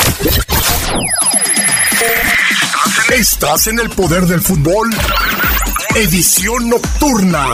[3.11, 4.89] Estás en el poder del fútbol.
[5.95, 7.47] Edición nocturna.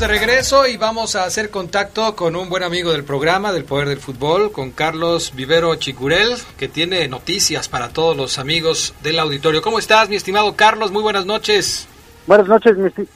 [0.00, 3.86] De regreso y vamos a hacer contacto con un buen amigo del programa del Poder
[3.86, 9.60] del Fútbol, con Carlos Vivero Chicurel, que tiene noticias para todos los amigos del auditorio.
[9.60, 10.90] ¿Cómo estás, mi estimado Carlos?
[10.90, 11.86] Muy buenas noches.
[12.26, 13.06] Buenas noches, mi, esti-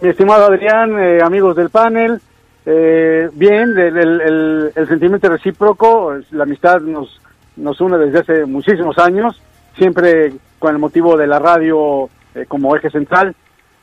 [0.00, 2.22] mi estimado Adrián, eh, amigos del panel.
[2.64, 7.20] Eh, bien, el, sentimiento recíproco, la amistad nos,
[7.56, 9.38] nos une desde hace muchísimos años,
[9.76, 13.34] siempre con el motivo de la radio eh, como eje central.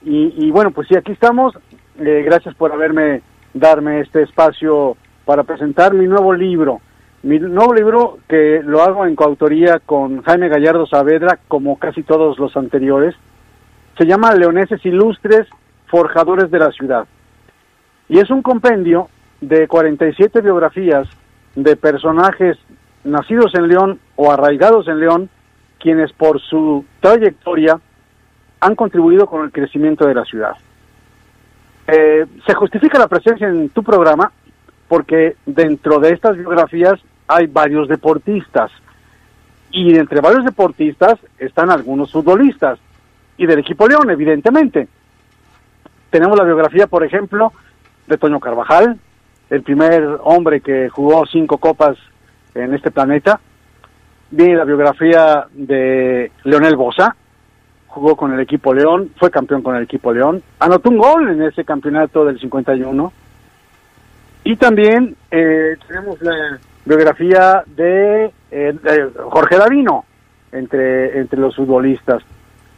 [0.03, 1.53] Y bueno, pues sí, aquí estamos.
[1.99, 3.21] Eh, gracias por haberme
[3.53, 6.81] darme este espacio para presentar mi nuevo libro.
[7.23, 12.37] Mi nuevo libro que lo hago en coautoría con Jaime Gallardo Saavedra, como casi todos
[12.37, 13.15] los anteriores
[13.97, 15.47] se llama Leoneses Ilustres,
[15.87, 17.07] Forjadores de la Ciudad.
[18.07, 19.09] Y es un compendio
[19.41, 21.07] de 47 biografías
[21.55, 22.57] de personajes
[23.03, 25.29] nacidos en León o arraigados en León,
[25.79, 27.79] quienes por su trayectoria
[28.59, 30.55] han contribuido con el crecimiento de la ciudad.
[31.87, 34.31] Eh, se justifica la presencia en tu programa
[34.87, 38.71] porque dentro de estas biografías hay varios deportistas
[39.71, 42.79] y entre varios deportistas están algunos futbolistas
[43.37, 44.87] y del equipo León, evidentemente.
[46.09, 47.53] Tenemos la biografía, por ejemplo,
[48.07, 48.97] de Toño Carvajal,
[49.49, 51.97] el primer hombre que jugó cinco copas
[52.55, 53.39] en este planeta.
[54.31, 57.15] Viene la biografía de Leonel Bosa,
[57.97, 61.41] jugó con el equipo León, fue campeón con el equipo León, anotó un gol en
[61.41, 63.11] ese campeonato del 51.
[64.43, 70.05] Y también eh, tenemos la biografía de, eh, Jorge Davino
[70.51, 72.23] entre, entre los futbolistas.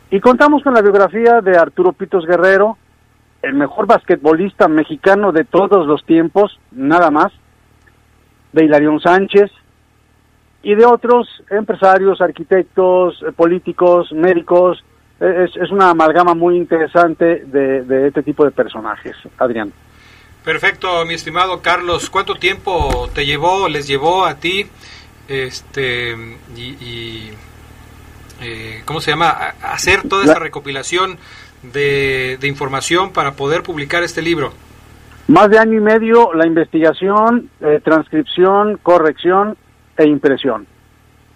[0.09, 2.77] Y contamos con la biografía de Arturo Pitos Guerrero,
[3.43, 7.31] el mejor basquetbolista mexicano de todos los tiempos, nada más,
[8.51, 9.51] de Hilarión Sánchez
[10.61, 14.83] y de otros empresarios, arquitectos, políticos, médicos.
[15.19, 19.73] Es, es una amalgama muy interesante de, de este tipo de personajes, Adrián.
[20.45, 22.09] Perfecto, mi estimado Carlos.
[22.09, 24.65] ¿Cuánto tiempo te llevó, les llevó a ti,
[25.27, 26.15] este,
[26.55, 27.31] y, y,
[28.41, 29.29] eh, ¿cómo se llama?
[29.29, 31.17] A hacer toda esta recopilación
[31.63, 34.53] de, de información para poder publicar este libro.
[35.27, 39.57] Más de año y medio la investigación, eh, transcripción, corrección
[39.97, 40.65] e impresión.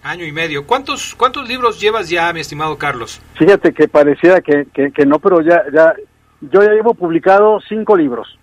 [0.03, 0.65] Año y medio.
[0.67, 3.21] ¿Cuántos, cuántos libros llevas ya, mi estimado Carlos?
[3.35, 5.93] Fíjate que pareciera que, que, que no, pero ya, ya,
[6.41, 8.37] yo ya llevo publicado cinco libros.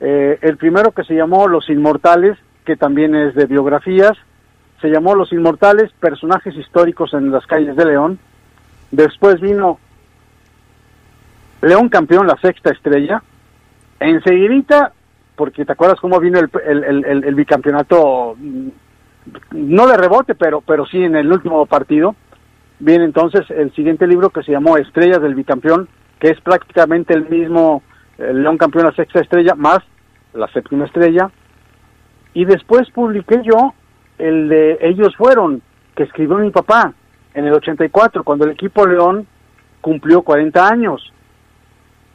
[0.00, 4.16] Eh, el primero que se llamó Los Inmortales, que también es de biografías,
[4.80, 8.18] se llamó Los Inmortales, personajes históricos en las calles de León.
[8.90, 9.78] Después vino
[11.62, 13.22] León campeón, la sexta estrella.
[14.00, 14.92] Enseguidita,
[15.36, 18.68] porque te acuerdas cómo vino el, el, el- bicampeonato, mm,
[19.52, 22.14] no de rebote, pero, pero sí en el último partido.
[22.78, 27.28] Viene entonces el siguiente libro que se llamó Estrellas del Bicampeón, que es prácticamente el
[27.28, 27.82] mismo
[28.18, 29.80] León Campeón, la sexta estrella, más
[30.32, 31.30] la séptima estrella.
[32.34, 33.74] Y después publiqué yo
[34.18, 35.62] el de Ellos Fueron,
[35.94, 36.92] que escribió mi papá
[37.34, 39.26] en el 84, cuando el equipo León
[39.80, 41.12] cumplió 40 años.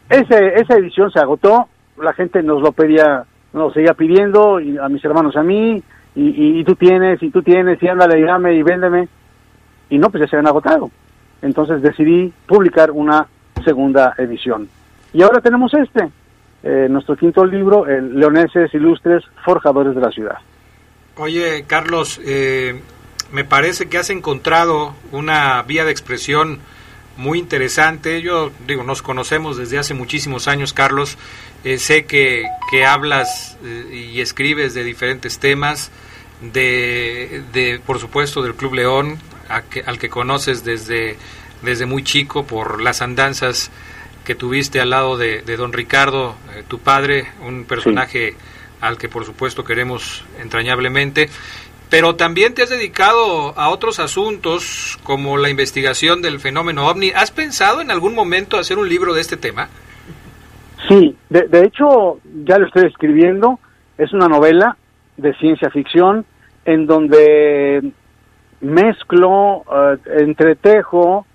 [0.10, 4.88] Ese, esa edición se agotó, la gente nos lo pedía, nos seguía pidiendo, y a
[4.88, 5.84] mis hermanos a mí,
[6.16, 9.08] y, y, y tú tienes, y tú tienes, y ándale, y dame, y véndeme.
[9.90, 10.90] Y no, pues ya se habían agotado.
[11.42, 13.28] Entonces decidí publicar una
[13.64, 14.68] segunda edición.
[15.14, 16.10] Y ahora tenemos este,
[16.64, 20.38] eh, nuestro quinto libro, el Leoneses Ilustres, Forjadores de la Ciudad.
[21.18, 22.82] Oye, Carlos, eh,
[23.32, 26.60] me parece que has encontrado una vía de expresión
[27.18, 28.22] muy interesante.
[28.22, 31.18] Yo digo, nos conocemos desde hace muchísimos años, Carlos.
[31.64, 35.92] Eh, sé que, que hablas eh, y escribes de diferentes temas,
[36.42, 39.18] de, de por supuesto del Club León,
[39.70, 41.18] que- al que conoces desde,
[41.62, 43.72] desde muy chico por las andanzas
[44.26, 48.36] que tuviste al lado de, de don Ricardo, eh, tu padre, un personaje
[48.82, 51.30] al que por supuesto queremos entrañablemente,
[51.90, 57.12] pero también te has dedicado a otros asuntos como la investigación del fenómeno ovni.
[57.12, 59.70] ¿Has pensado en algún momento hacer un libro de este tema?
[60.88, 63.60] Sí, de, de hecho ya lo estoy escribiendo,
[63.98, 64.78] es una novela
[65.18, 66.26] de ciencia ficción
[66.66, 67.92] en donde
[68.62, 71.26] mezclo, eh, entretejo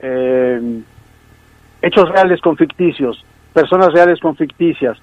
[0.00, 0.82] eh,
[1.82, 4.98] hechos reales con ficticios, personas reales con ficticias.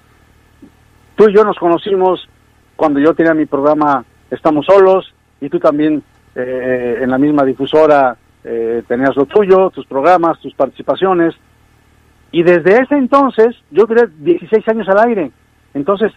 [1.16, 2.28] Tú y yo nos conocimos
[2.76, 6.02] cuando yo tenía mi programa Estamos Solos y tú también
[6.34, 11.34] eh, en la misma difusora eh, tenías lo tuyo, tus programas, tus participaciones.
[12.30, 15.30] Y desde ese entonces, yo duré 16 años al aire.
[15.74, 16.12] Entonces,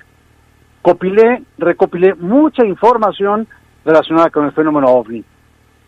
[0.82, 3.48] copilé, recopilé mucha información
[3.86, 5.24] relacionada con el fenómeno ovni.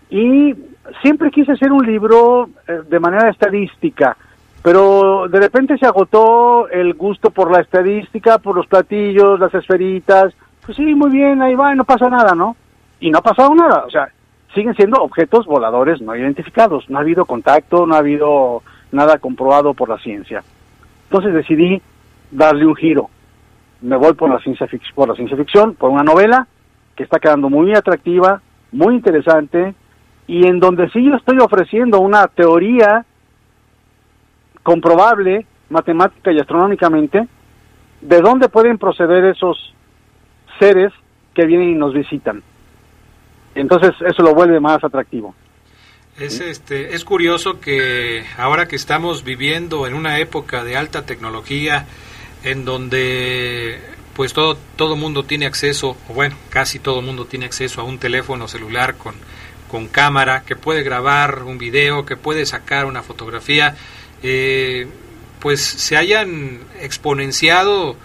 [0.10, 0.56] Y
[1.02, 4.16] siempre quise hacer un libro eh, de manera estadística,
[4.62, 10.34] pero de repente se agotó el gusto por la estadística, por los platillos, las esferitas.
[10.66, 12.56] Pues sí, muy bien, ahí va, y no pasa nada, ¿no?
[13.00, 14.08] Y no ha pasado nada, o sea,
[14.54, 19.74] siguen siendo objetos voladores no identificados, no ha habido contacto, no ha habido nada comprobado
[19.74, 20.44] por la ciencia.
[21.06, 21.82] Entonces decidí
[22.32, 23.10] darle un giro.
[23.82, 26.48] Me voy por la ciencia fic- por la ciencia ficción, por una novela
[26.96, 28.42] que está quedando muy atractiva,
[28.72, 29.76] muy interesante
[30.28, 33.06] y en donde sí yo estoy ofreciendo una teoría
[34.62, 37.28] comprobable matemática y astronómicamente
[38.02, 39.73] de dónde pueden proceder esos
[40.64, 40.94] seres
[41.36, 42.42] que vienen y nos visitan.
[43.56, 45.36] Entonces eso lo vuelve más atractivo.
[46.18, 51.86] Es, este, es curioso que ahora que estamos viviendo en una época de alta tecnología,
[52.44, 53.80] en donde
[54.16, 57.98] pues todo todo mundo tiene acceso, o bueno, casi todo mundo tiene acceso a un
[57.98, 59.16] teléfono celular con,
[59.70, 63.76] con cámara, que puede grabar un video, que puede sacar una fotografía,
[64.22, 64.88] eh,
[65.40, 67.98] pues se hayan exponenciado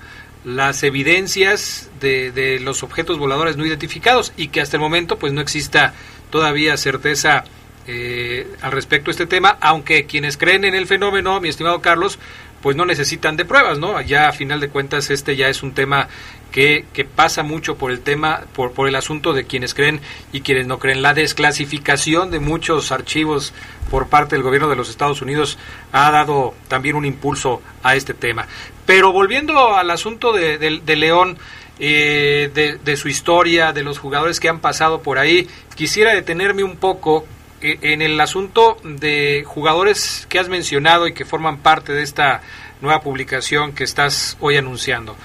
[0.44, 5.40] las evidencias de, los objetos voladores no identificados y que hasta el momento pues no
[5.40, 5.94] exista
[6.30, 7.44] todavía certeza
[7.86, 12.18] eh, al respecto a este tema, aunque quienes creen en el fenómeno, mi estimado Carlos,
[12.60, 14.00] pues no necesitan de pruebas, ¿no?
[14.00, 16.08] Ya a final de cuentas este ya es un tema
[16.50, 16.84] que,
[17.14, 20.00] pasa mucho por el tema, por, por el asunto de quienes creen
[20.32, 21.02] y quienes no creen.
[21.02, 23.52] La desclasificación de muchos archivos
[23.90, 25.58] por parte del gobierno de los Estados Unidos
[25.92, 28.46] ha dado también un impulso a este tema.
[28.86, 31.38] Pero volviendo al asunto de- de León,
[31.78, 36.62] eh, de, de su historia, de los jugadores que han pasado por ahí, quisiera detenerme
[36.64, 37.26] un poco
[37.60, 42.42] eh, en el asunto de jugadores que has mencionado y que forman parte de esta
[42.80, 45.16] nueva publicación que estás hoy anunciando.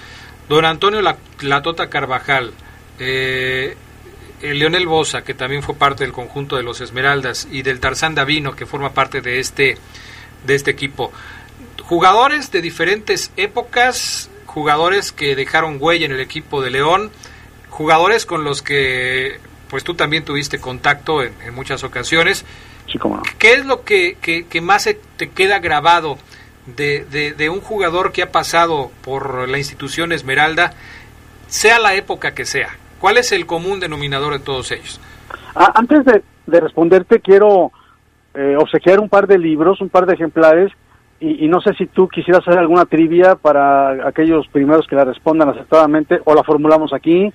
[0.48, 2.52] Don Antonio La- Latota Carvajal,
[2.98, 3.76] eh,
[4.42, 8.14] el Leonel Bosa, que también fue parte del conjunto de los Esmeraldas, y del Tarzán
[8.14, 9.78] Davino, que forma parte de este,
[10.46, 11.12] de este equipo.
[11.82, 17.10] Jugadores de diferentes épocas, jugadores que dejaron huella en el equipo de León,
[17.70, 19.38] jugadores con los que
[19.68, 22.44] pues tú también tuviste contacto en, en muchas ocasiones.
[22.90, 23.22] Sí, cómo no.
[23.38, 26.16] ¿Qué es lo que, que- que más se te queda grabado
[26.66, 30.72] de, de- de un jugador que ha pasado por la institución Esmeralda,
[31.48, 32.76] sea la época que sea?
[33.00, 35.00] ¿Cuál es el común denominador de todos ellos?
[35.56, 37.72] Ah, antes de, de responderte, quiero
[38.34, 40.70] eh, obsequiar un par de libros, un par de ejemplares,
[41.20, 45.48] y, no sé si tú quisieras hacer alguna trivia para aquellos primeros que la respondan
[45.48, 47.32] acertadamente, o la formulamos aquí.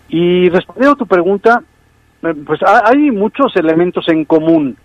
[0.09, 1.61] Y respondiendo a tu pregunta,
[2.23, 4.77] eh, pues ha- hay muchos elementos en común,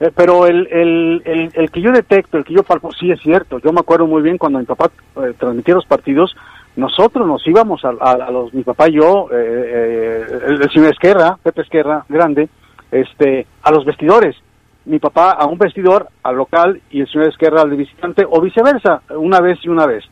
[0.00, 3.20] Eh, pero el, el, el, el que yo detecto, el que yo palpo, sí es
[3.20, 3.60] cierto.
[3.60, 4.90] Yo me acuerdo muy bien cuando mi papá
[5.22, 6.34] eh, transmitía los partidos,
[6.76, 11.38] nosotros nos íbamos a, a- los, mi papá y yo, eh, eh, el, señor Esquerra,
[11.42, 12.48] Pepe Esquerra, grande,
[12.90, 14.36] este, a los vestidores.
[14.86, 18.40] Mi papá a un vestidor, al local, y el señor Esquerra al de visitante, o
[18.40, 20.04] viceversa, una vez y una vez.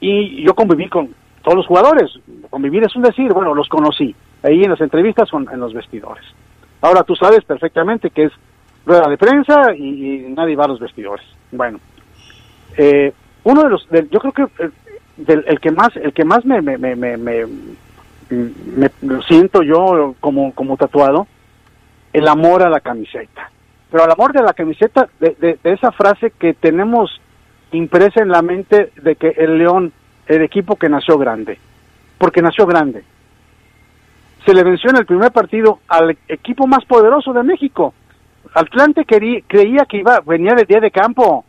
[0.00, 2.10] Y yo conviví con todos los jugadores.
[2.48, 4.14] Convivir es un decir, bueno, los conocí.
[4.42, 6.24] Ahí en las entrevistas son en los vestidores.
[6.80, 8.32] Ahora tú sabes perfectamente que es
[8.86, 11.26] rueda de prensa y, y nadie va a los vestidores.
[11.52, 11.78] Bueno,
[12.78, 13.12] eh,
[13.44, 14.46] uno de los, del- yo creo que
[15.26, 17.46] del, el que más, el que más me, me, me, me,
[19.02, 21.26] lo siento yo como, como tatuado,
[22.12, 23.50] el amor a la camiseta.
[23.90, 27.20] Pero el amor de la camiseta, de, de- esa frase que tenemos
[27.72, 29.92] impresa en la mente de que el León,
[30.26, 31.58] el equipo que nació grande,
[32.18, 33.02] porque nació grande.
[34.46, 37.92] Se le venció en el primer partido al equipo más poderoso de México.
[38.54, 41.44] Atlante creía que iba, venía de día de campo,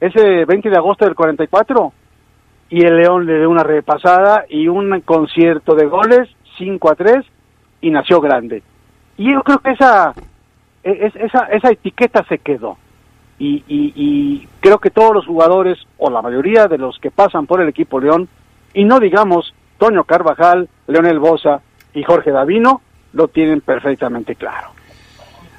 [0.00, 1.92] ese 20 de agosto del 44,
[2.70, 7.24] y el León le dio una repasada y un concierto de goles, 5 a 3,
[7.80, 8.62] y nació grande.
[9.16, 10.12] Y yo creo que esa,
[10.84, 12.78] e- es- esa, esa etiqueta se quedó.
[13.38, 17.46] Y, y, y creo que todos los jugadores, o la mayoría de los que pasan
[17.46, 18.28] por el equipo León,
[18.74, 21.60] y no digamos Toño Carvajal, Leonel Bosa
[21.94, 22.82] y Jorge Davino,
[23.14, 24.68] lo tienen perfectamente claro.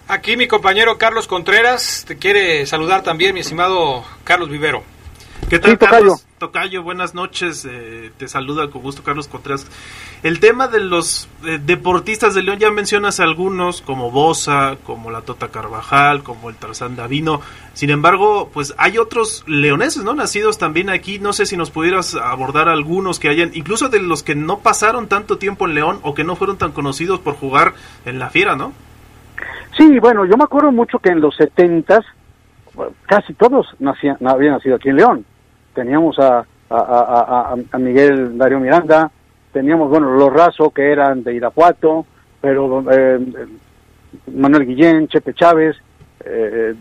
[0.08, 4.84] Aquí mi compañero Carlos Contreras te quiere saludar también, mi estimado Carlos Vivero.
[5.50, 5.92] ¿Qué tal, Sí, tocayo.
[5.98, 6.28] Carlos?
[6.38, 7.68] Tocayo, buenas noches.
[7.70, 9.68] eh, te saluda con gusto Carlos Contreras.
[10.24, 15.22] El tema de los eh, deportistas de León, ya mencionas algunos, como Bosa, como la
[15.22, 17.42] Tota Carvajal, como el Tarzán Davino.
[17.74, 20.14] Sin embargo, pues hay otros leoneses, ¿no?
[20.14, 21.20] Nacidos también aquí.
[21.20, 25.08] No sé si nos pudieras abordar algunos que hayan, incluso de los que no pasaron
[25.08, 27.74] tanto tiempo en León o que no fueron tan conocidos por jugar
[28.06, 28.72] en la Fiera, ¿no?
[29.78, 32.06] Sí, bueno, yo me acuerdo mucho que en los setentas
[33.06, 35.26] casi todos nacían, habían nacido aquí en León.
[35.74, 39.10] Teníamos a, a, a, a- Miguel Darío Miranda,
[39.54, 42.06] teníamos, bueno, los Razo que eran de Irapuato,
[42.42, 43.20] pero eh,
[44.34, 45.78] Manuel Guillén, Chepe Chávez,
[46.26, 46.74] eh,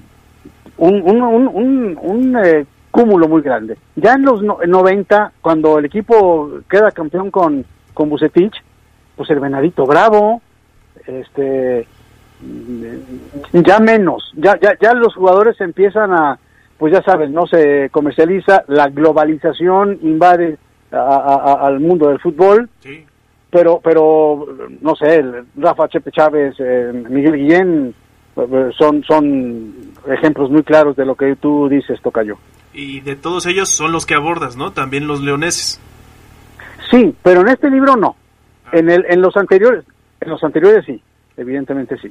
[0.78, 3.76] un, un, un, un, un, eh, cúmulo muy grande.
[3.96, 7.64] Ya en los no- 90, cuando el equipo queda campeón con,
[7.94, 8.54] con Bucetich,
[9.16, 10.40] pues el Venadito Bravo,
[11.06, 11.86] este
[13.52, 16.38] ya menos, ya, ya, ya los jugadores empiezan a,
[16.80, 20.56] pues ya saben, no se comercializa, la globalización invade
[20.90, 22.68] a- a- a- al mundo del fútbol,
[23.50, 24.46] pero, pero,
[24.80, 27.94] no sé, el Rafa Chepe Chávez, eh, Miguel Guillén,
[28.36, 29.74] eh, son, son
[30.10, 32.38] ejemplos muy claros de lo que tú dices, Tocayo.
[32.72, 34.72] Y de todos ellos son los que abordas, ¿no?
[34.72, 35.78] También los leoneses.
[36.90, 38.16] Sí, pero en este libro no.
[38.72, 39.84] En, el, en los anteriores,
[40.20, 41.02] en los anteriores sí,
[41.36, 42.10] evidentemente sí.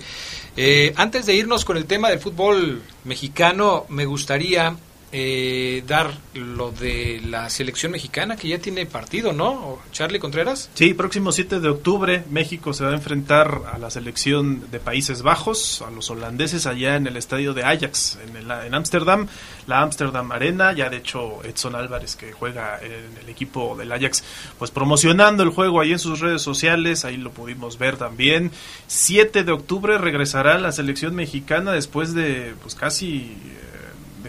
[0.55, 4.75] Eh, antes de irnos con el tema del fútbol mexicano, me gustaría
[5.11, 9.79] eh, dar lo de la selección mexicana que ya tiene partido, ¿no?
[9.91, 10.69] Charlie Contreras.
[10.75, 15.21] Sí, próximo 7 de octubre México se va a enfrentar a la selección de Países
[15.23, 19.27] Bajos, a los holandeses allá en el estadio de Ajax, en el- en Ámsterdam,
[19.65, 24.23] la Ámsterdam Arena, ya de hecho Edson Álvarez que juega en el equipo del Ajax,
[24.59, 28.51] pues promocionando el juego ahí en sus redes sociales, ahí lo pudimos ver también.
[28.87, 33.68] 7 de octubre regresará la selección mexicana después de pues casi eh,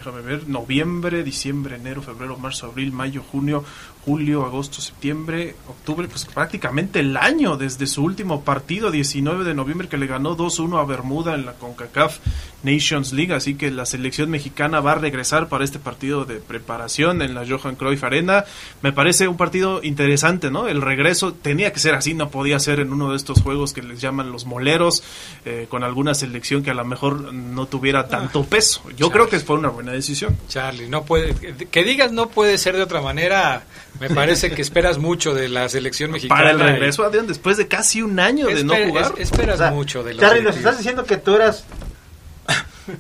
[0.01, 3.63] déjame ver, noviembre, diciembre, enero, febrero, marzo, abril, mayo, junio,
[4.05, 9.89] julio, agosto, septiembre, octubre, pues prácticamente el año desde su último partido, 19 de noviembre,
[9.89, 12.19] que le ganó 2-1 a Bermuda en la CONCACAF
[12.63, 17.23] Nations League, así que la selección mexicana va a regresar para este partido de preparación
[17.23, 18.45] en la Johan Cruyff Arena.
[18.83, 20.69] Me parece un partido interesante, ¿no?
[20.69, 23.83] El regreso tenía que ser así, no podía ser en uno de estos juegos que
[23.83, 25.03] les llaman los moleros,
[25.45, 28.83] eh, con alguna selección que a lo mejor no tuviera tanto peso.
[28.97, 30.37] Yo creo que fue una buena decisión.
[30.49, 33.65] Charlie, no puede, que digas no puede ser de otra manera,
[33.99, 36.39] me parece que esperas mucho de la selección mexicana.
[36.41, 39.13] Para el regreso, Adrián, después de casi un año de no jugar.
[39.19, 41.65] es- esperas O sea, mucho de los Charlie, nos estás diciendo que tú eras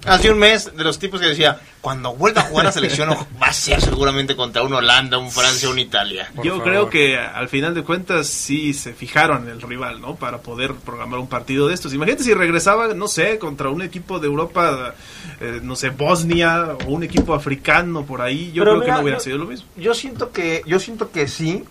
[0.06, 3.46] hace un mes de los tipos que decía, cuando vuelva a jugar a selección va
[3.46, 6.30] a ser seguramente contra un Holanda, un Francia, un Italia.
[6.42, 10.16] Yo creo que al final de cuentas sí se fijaron en el rival, ¿no?
[10.16, 11.94] Para poder programar un partido de estos.
[11.94, 14.94] Imagínate si regresaba, no sé, contra un equipo de Europa,
[15.40, 18.52] eh, no sé, Bosnia o un equipo africano por ahí.
[18.52, 19.66] Yo Pero creo mira, que no hubiera yo- sido lo mismo.
[19.76, 21.64] Yo siento que yo siento que sí,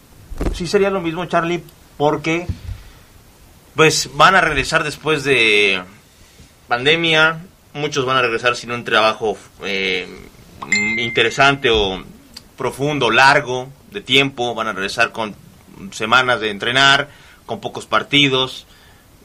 [0.53, 1.63] sí sería lo mismo Charlie
[1.97, 2.47] porque
[3.75, 5.81] pues van a regresar después de
[6.67, 7.41] pandemia,
[7.79, 10.07] muchos van a regresar sin un trabajo eh,
[10.97, 12.03] interesante o
[12.57, 15.35] profundo, largo de tiempo, van a regresar con
[15.91, 17.09] semanas de entrenar,
[17.45, 18.67] con pocos partidos.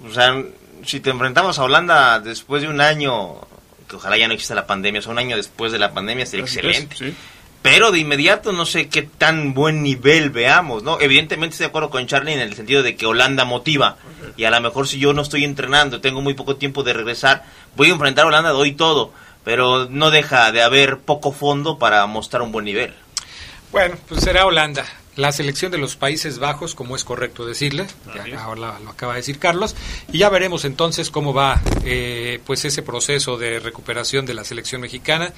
[0.09, 0.43] O sea,
[0.85, 3.41] si te enfrentabas a Holanda después de un año,
[3.89, 6.27] que ojalá ya no exista la pandemia, o sea, un año después de la pandemia
[6.27, 6.97] sería Así es, excelente.
[6.97, 7.15] sí.
[7.65, 11.01] Pero de inmediato no sé qué tan buen nivel veamos, ¿no?
[11.01, 13.97] Evidentemente estoy de acuerdo con Charlie en el sentido de que Holanda motiva.
[14.37, 17.43] Y a lo mejor si yo no estoy entrenando, tengo muy poco tiempo de regresar,
[17.75, 19.13] voy a enfrentar a Holanda, doy todo.
[19.45, 22.93] Pero no deja de haber poco fondo para mostrar un buen nivel.
[23.73, 24.85] Bueno, pues será Holanda.
[25.17, 27.87] La selección de los Países Bajos, como es correcto decirle,
[28.27, 29.77] ya ahora lo acaba de decir Carlos,
[30.13, 34.81] y ya veremos entonces cómo va eh, pues ese proceso de recuperación de la selección
[34.81, 35.33] mexicana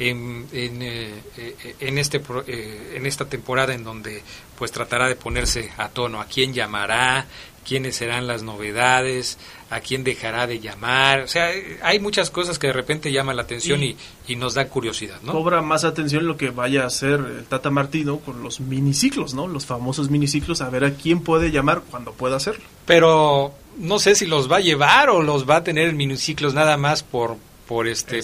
[0.00, 4.22] en, en, eh, eh, en este eh, en esta temporada en donde
[4.58, 7.26] pues tratará de ponerse a tono a quién llamará,
[7.70, 9.38] quiénes serán las novedades,
[9.70, 13.36] a quién dejará de llamar, o sea, eh, hay muchas cosas que de repente llaman
[13.36, 13.96] la atención y,
[14.26, 15.30] y nos dan curiosidad, ¿no?
[15.30, 19.46] Cobra más atención lo que vaya a hacer el Tata Martino con los miniciclos, ¿no?
[19.46, 22.64] Los famosos miniciclos, a ver a quién puede llamar cuando pueda hacerlo.
[22.86, 26.54] pero no sé si los va a llevar o los va a tener en miniciclos
[26.54, 27.36] nada más por
[27.68, 28.20] por este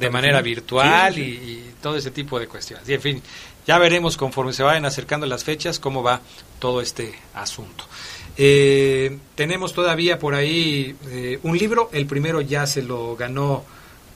[0.00, 2.88] de manera virtual Sí, y, y todo ese tipo de cuestiones.
[2.88, 3.22] Y en fin,
[3.64, 6.20] ya veremos conforme se vayan acercando las fechas cómo va
[6.58, 7.84] todo este asunto.
[8.42, 13.66] Eh, tenemos todavía por ahí eh, un libro, el primero ya se lo ganó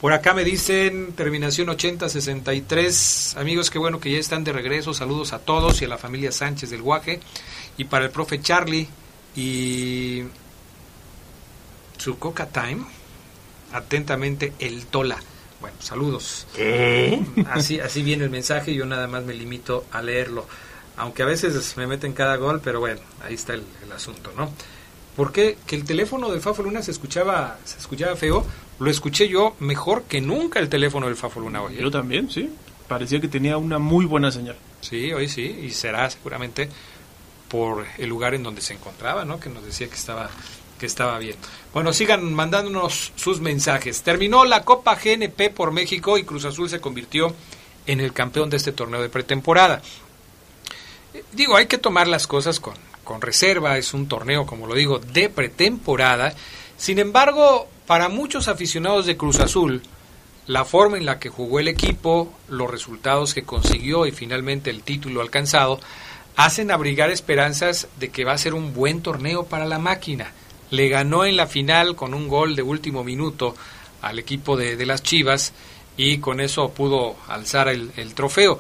[0.01, 3.37] Por acá me dicen terminación 8063.
[3.37, 4.95] Amigos, qué bueno que ya están de regreso.
[4.95, 7.21] Saludos a todos y a la familia Sánchez del Guaje.
[7.77, 8.89] Y para el profe Charlie
[9.35, 10.23] y
[11.99, 12.85] su Coca Time,
[13.73, 15.19] atentamente el Tola.
[15.61, 16.47] Bueno, saludos.
[16.55, 17.21] ¿Qué?
[17.51, 20.47] Así, así viene el mensaje, yo nada más me limito a leerlo.
[20.97, 24.51] Aunque a veces me meten cada gol, pero bueno, ahí está el, el asunto, ¿no?
[25.17, 25.57] ¿Por qué?
[25.67, 28.45] Que el teléfono del Fafo Luna se escuchaba, se escuchaba feo.
[28.79, 31.75] Lo escuché yo mejor que nunca el teléfono del Fafo Luna hoy.
[31.77, 31.83] ¿eh?
[31.83, 32.51] Yo también, sí.
[32.87, 34.57] Parecía que tenía una muy buena señal.
[34.83, 36.69] Sí, hoy sí, y será seguramente
[37.49, 39.41] por el lugar en donde se encontraba, ¿no?
[39.41, 40.31] Que nos decía que estaba
[40.79, 41.37] que estaba bien.
[41.73, 44.03] Bueno, sigan mandándonos sus mensajes.
[44.03, 47.35] Terminó la Copa GNP por México y Cruz Azul se convirtió
[47.87, 49.81] en el campeón de este torneo de pretemporada.
[51.15, 52.75] Eh, Digo, hay que tomar las cosas con,
[53.05, 56.35] con reserva, es un torneo, como lo digo, de pretemporada.
[56.77, 59.83] Sin embargo, para muchos aficionados de Cruz Azul,
[60.47, 64.83] la forma en la que jugó el equipo, los resultados que consiguió y finalmente el
[64.83, 65.81] título alcanzado,
[66.37, 70.33] hacen abrigar esperanzas de que va a ser un buen torneo para la máquina.
[70.71, 73.57] Le ganó en la final con un gol de último minuto
[74.03, 75.53] al equipo de, de las Chivas
[75.97, 78.59] y con eso pudo alzar el, el trofeo.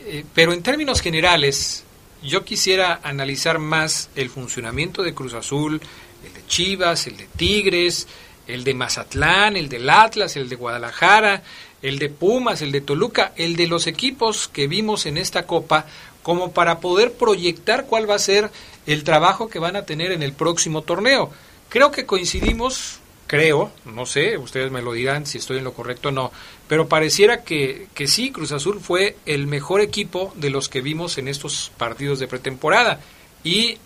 [0.00, 1.84] Eh, pero en términos generales,
[2.22, 5.80] yo quisiera analizar más el funcionamiento de Cruz Azul,
[6.24, 8.08] el de Chivas, el de Tigres,
[8.46, 11.42] el de Mazatlán, el del Atlas, el de Guadalajara,
[11.82, 15.86] el de Pumas, el de Toluca, el de los equipos que vimos en esta copa,
[16.28, 18.50] como para poder proyectar cuál va a ser
[18.86, 21.30] el trabajo que van a tener en el próximo torneo.
[21.70, 26.10] Creo que coincidimos, creo, no sé, ustedes me lo dirán si estoy en lo correcto
[26.10, 26.30] o no,
[26.68, 31.16] pero pareciera que, que sí, Cruz Azul fue el mejor equipo de los que vimos
[31.16, 33.00] en estos partidos de pretemporada.
[33.42, 33.78] Y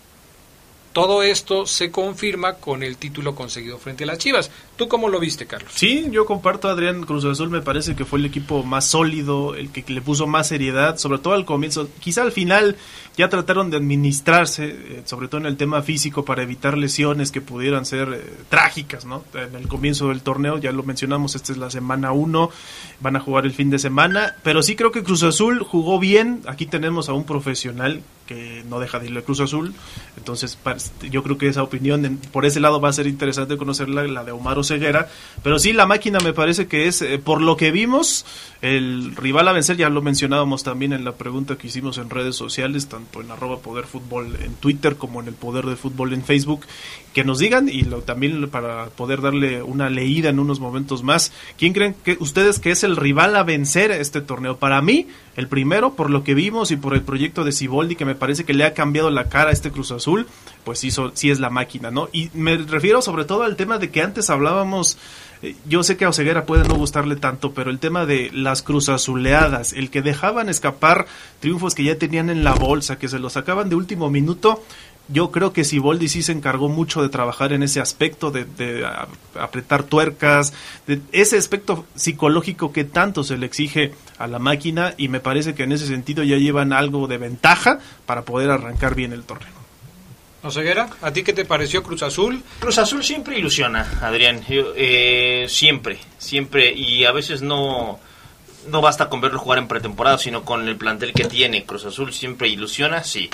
[0.93, 4.51] todo esto se confirma con el título conseguido frente a las Chivas.
[4.75, 5.71] ¿Tú cómo lo viste, Carlos?
[5.73, 9.71] Sí, yo comparto Adrián Cruz Azul, me parece que fue el equipo más sólido, el
[9.71, 11.89] que le puso más seriedad, sobre todo al comienzo.
[11.99, 12.77] Quizá al final
[13.17, 17.41] ya trataron de administrarse, eh, sobre todo en el tema físico, para evitar lesiones que
[17.41, 19.23] pudieran ser eh, trágicas, ¿no?
[19.33, 22.51] En el comienzo del torneo, ya lo mencionamos, esta es la semana 1,
[22.99, 26.41] van a jugar el fin de semana, pero sí creo que Cruz Azul jugó bien,
[26.45, 28.01] aquí tenemos a un profesional
[28.69, 29.73] no deja de irle Cruz Azul,
[30.17, 30.57] entonces
[31.09, 34.31] yo creo que esa opinión por ese lado va a ser interesante conocerla, la de
[34.31, 35.09] Omar Ceguera,
[35.41, 38.25] pero sí la máquina me parece que es, eh, por lo que vimos,
[38.61, 42.35] el rival a vencer, ya lo mencionábamos también en la pregunta que hicimos en redes
[42.35, 46.23] sociales, tanto en arroba poder fútbol en Twitter como en el poder de fútbol en
[46.23, 46.61] Facebook,
[47.13, 51.31] que nos digan y lo, también para poder darle una leída en unos momentos más,
[51.57, 54.57] ¿quién creen que ustedes que es el rival a vencer este torneo?
[54.57, 58.05] Para mí, el primero, por lo que vimos y por el proyecto de Siboldi, que
[58.05, 60.27] me parece que le ha cambiado la cara a este Cruz Azul,
[60.63, 62.09] pues sí, sí es la máquina, ¿no?
[62.11, 64.97] Y me refiero sobre todo al tema de que antes hablábamos,
[65.41, 68.61] eh, yo sé que a Oseguera puede no gustarle tanto, pero el tema de las
[68.61, 71.05] cruzazuleadas, el que dejaban escapar
[71.39, 74.63] triunfos que ya tenían en la bolsa, que se los sacaban de último minuto,
[75.09, 78.85] yo creo que Siboldi sí se encargó mucho de trabajar en ese aspecto, de, de
[79.39, 80.53] apretar tuercas,
[80.87, 85.53] de ese aspecto psicológico que tanto se le exige a la máquina y me parece
[85.53, 89.63] que en ese sentido ya llevan algo de ventaja para poder arrancar bien el torneo.
[90.43, 92.43] Oseguera, ¿a ti qué te pareció Cruz Azul?
[92.59, 94.43] Cruz Azul siempre ilusiona, Adrián.
[94.49, 96.73] Yo, eh, siempre, siempre.
[96.73, 97.97] Y a veces no,
[98.67, 101.63] no basta con verlo jugar en pretemporada, sino con el plantel que tiene.
[101.63, 103.29] Cruz Azul siempre ilusiona, sí.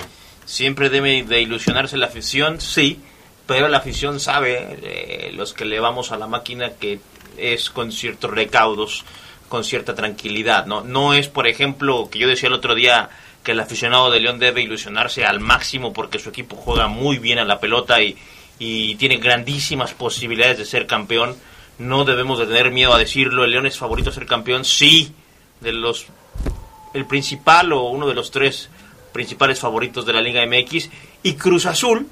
[0.50, 2.98] Siempre debe de ilusionarse la afición, sí.
[3.46, 6.98] Pero la afición sabe, eh, los que le vamos a la máquina, que
[7.36, 9.04] es con ciertos recaudos,
[9.48, 10.80] con cierta tranquilidad, ¿no?
[10.80, 13.10] No es, por ejemplo, que yo decía el otro día
[13.44, 17.38] que el aficionado de León debe ilusionarse al máximo porque su equipo juega muy bien
[17.38, 18.18] a la pelota y,
[18.58, 21.36] y tiene grandísimas posibilidades de ser campeón.
[21.78, 23.44] No debemos de tener miedo a decirlo.
[23.44, 25.14] El León es favorito a ser campeón, sí,
[25.60, 26.06] de los
[26.92, 28.68] el principal o uno de los tres
[29.12, 30.88] principales favoritos de la Liga MX
[31.22, 32.08] y Cruz Azul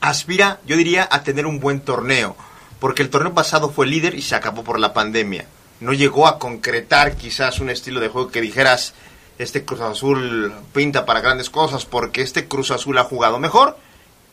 [0.00, 2.36] aspira, yo diría, a tener un buen torneo,
[2.78, 5.46] porque el torneo pasado fue líder y se acabó por la pandemia.
[5.80, 8.94] No llegó a concretar quizás un estilo de juego que dijeras,
[9.38, 13.78] este Cruz Azul pinta para grandes cosas, porque este Cruz Azul ha jugado mejor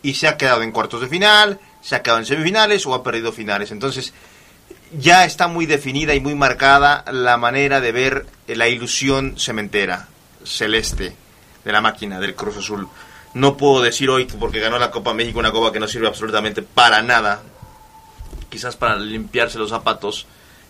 [0.02, 3.04] y se ha quedado en cuartos de final, se ha quedado en semifinales o ha
[3.04, 3.72] perdido finales.
[3.72, 4.14] Entonces,
[4.98, 10.08] ya está muy definida y muy marcada la manera de ver la ilusión cementera,
[10.44, 11.16] celeste,
[11.68, 12.88] de la máquina del Cruz Azul.
[13.34, 16.62] No puedo decir hoy, porque ganó la Copa México, una copa que no sirve absolutamente
[16.64, 17.42] para nada,
[18.50, 20.26] quizás para limpiarse los zapatos,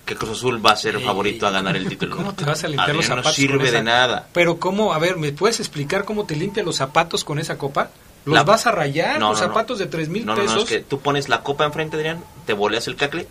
[0.06, 2.16] que Cruz Azul va a ser favorito a ganar el título.
[2.18, 3.32] ¿Cómo te vas a limpiar los zapatos?
[3.32, 4.28] No sirve con esa- de nada.
[4.34, 4.94] Pero ¿cómo?
[4.94, 7.90] A ver, ¿me puedes explicar cómo te limpia los zapatos con esa copa?
[8.26, 9.20] ¿Los La- vas a rayar?
[9.20, 10.56] No, los no, zapatos de tres mil no, pesos.
[10.56, 13.28] no, es que tú pones la copa enfrente, Adrián, te boleas el cacle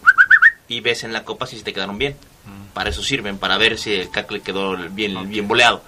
[0.69, 2.17] y ves en la copa si te quedaron bien.
[2.47, 2.73] Mm.
[2.73, 5.83] Para eso sirven, para ver si el cacle quedó bien, bien boleado.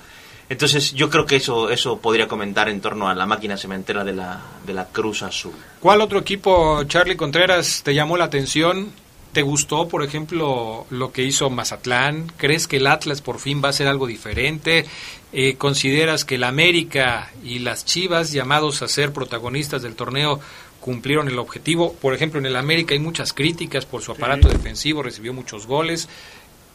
[0.49, 4.15] Entonces yo creo que eso eso podría comentar en torno a la máquina cementera de
[4.15, 5.53] la, de la Cruz Azul.
[5.81, 8.91] ¿Cuál otro equipo, Charlie Contreras, te llamó la atención?
[9.33, 12.33] ¿Te gustó, por ejemplo, lo que hizo Mazatlán?
[12.39, 14.87] ¿Crees que el Atlas por fin va a ser algo diferente?
[15.33, 20.41] Eh, ¿Consideras que el América y las Chivas, llamados a ser protagonistas del torneo,
[20.81, 21.93] cumplieron el objetivo?
[21.93, 26.09] Por ejemplo, en el América hay muchas críticas por su aparato defensivo, recibió muchos goles.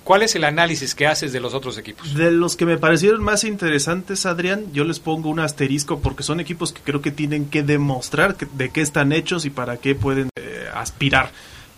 [0.04, 2.14] ¿Cuál es el análisis que haces de los otros equipos?
[2.16, 6.40] De los que me parecieron más interesantes, Adrián, yo les pongo un asterisco porque son
[6.42, 9.96] equipos que creo que tienen que demostrar que- de qué están hechos y para qué
[9.96, 11.32] pueden eh, aspirar.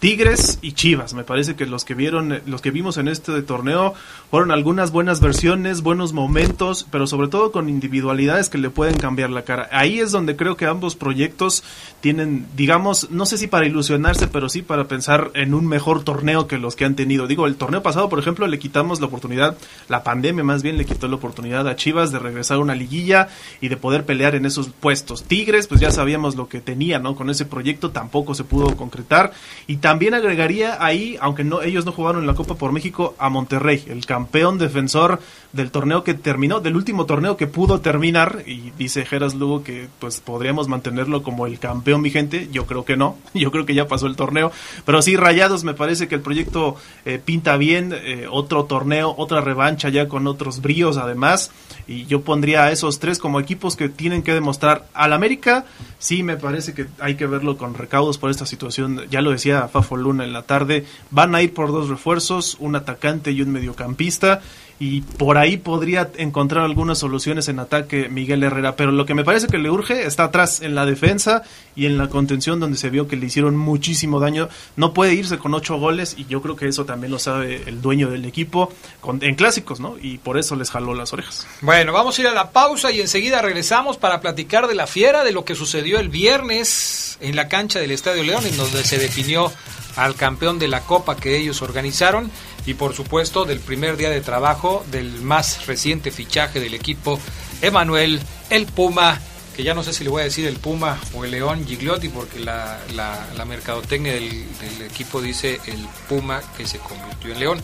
[0.06, 3.96] Tigres y Chivas, me parece que los que vieron, los que vimos en este torneo
[4.30, 9.32] fueron algunas buenas versiones, buenos momentos, pero sobre todo con individualidades que le pueden cambiar
[9.32, 9.68] la cara.
[9.72, 11.64] Ahí es donde creo que ambos proyectos
[12.02, 16.46] tienen, digamos, no sé si para ilusionarse, pero sí para pensar en un mejor torneo
[16.46, 17.26] que los que han tenido.
[17.26, 20.86] Digo, el torneo pasado, por ejemplo, le quitamos la oportunidad, la pandemia más bien le
[20.86, 23.30] quitó la oportunidad a Chivas de regresar a una liguilla
[23.60, 25.24] y de poder pelear en esos puestos.
[25.24, 27.16] Tigres, pues ya sabíamos lo que tenía, ¿no?
[27.16, 29.34] Con ese proyecto tampoco se pudo concretar.
[29.66, 33.30] Y también agregaría ahí, aunque no ellos no jugaron en la Copa por México, a
[33.30, 35.20] Monterrey, el campeón defensor
[35.54, 39.88] del torneo que terminó, del último torneo que pudo terminar, y dice Geras Lugo que
[40.00, 43.88] pues podríamos mantenerlo como el campeón vigente, yo creo que no, yo creo que ya
[43.88, 44.52] pasó el torneo,
[44.86, 46.76] pero sí, Rayados me parece que el proyecto
[47.06, 51.52] eh, pinta bien, eh, otro torneo, otra revancha ya con otros bríos además,
[51.88, 54.88] y yo pondría a esos tres como equipos que tienen que demostrar.
[54.94, 55.66] Al América,
[56.00, 59.68] sí me parece que hay que verlo con recaudos por esta situación, ya lo decía
[59.76, 64.42] En la tarde, van a ir por dos refuerzos, un atacante y un mediocampista,
[64.78, 69.24] y por ahí podría encontrar algunas soluciones en ataque Miguel Herrera, pero lo que me
[69.24, 71.44] parece que le urge está atrás en la defensa
[71.78, 74.50] y en la contención donde se vio que le hicieron muchísimo daño.
[74.76, 77.82] No puede irse con ocho goles y yo creo que eso también lo sabe el
[77.82, 78.70] dueño del equipo
[79.00, 79.96] con- en clásicos, ¿no?
[80.02, 81.48] Y por eso les jaló las orejas.
[81.62, 85.24] Bueno, vamos a ir a la pausa y enseguida regresamos para platicar de la fiera,
[85.24, 88.98] de lo que sucedió el viernes en la cancha del Estadio León, en donde se
[88.98, 89.52] definió
[89.96, 92.30] al campeón de la Copa que ellos organizaron
[92.66, 97.20] y por supuesto del primer día de trabajo del más reciente fichaje del equipo,
[97.62, 99.20] Emanuel El Puma,
[99.56, 102.10] que ya no sé si le voy a decir el Puma o el León Gigliotti
[102.10, 107.40] porque la, la- la mercadotecnia del, del equipo dice el Puma que se convirtió en
[107.40, 107.62] León.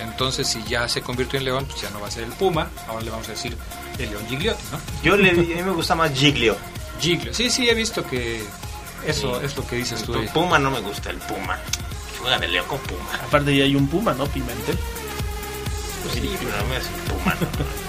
[0.00, 2.70] Entonces, si ya se convirtió en León, pues ya no va a ser el Puma,
[2.88, 3.56] ahora le vamos a decir
[3.98, 4.80] el León Gigliotti, ¿no?
[5.04, 6.56] Yo le, a mí me gusta más Giglio.
[7.00, 7.32] Giglio.
[7.32, 8.42] Sí, sí, he visto que
[9.06, 10.14] eso es lo que dices tú.
[10.14, 11.56] El Puma no me gusta, el Puma.
[12.22, 13.10] Juega de León con Puma.
[13.26, 14.26] Aparte ya hay un Puma, ¿no?
[14.26, 14.78] Pimentel.
[16.02, 17.36] Pues sí, pero no me hace Puma.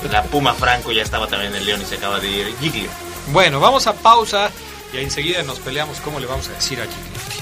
[0.03, 0.11] no.
[0.11, 2.55] La Puma Franco ya estaba también en el León y se acaba de ir.
[2.59, 2.89] Giglio.
[3.31, 4.49] Bueno, vamos a pausa
[4.91, 7.33] y enseguida nos peleamos cómo le vamos a decir a Gigliotti.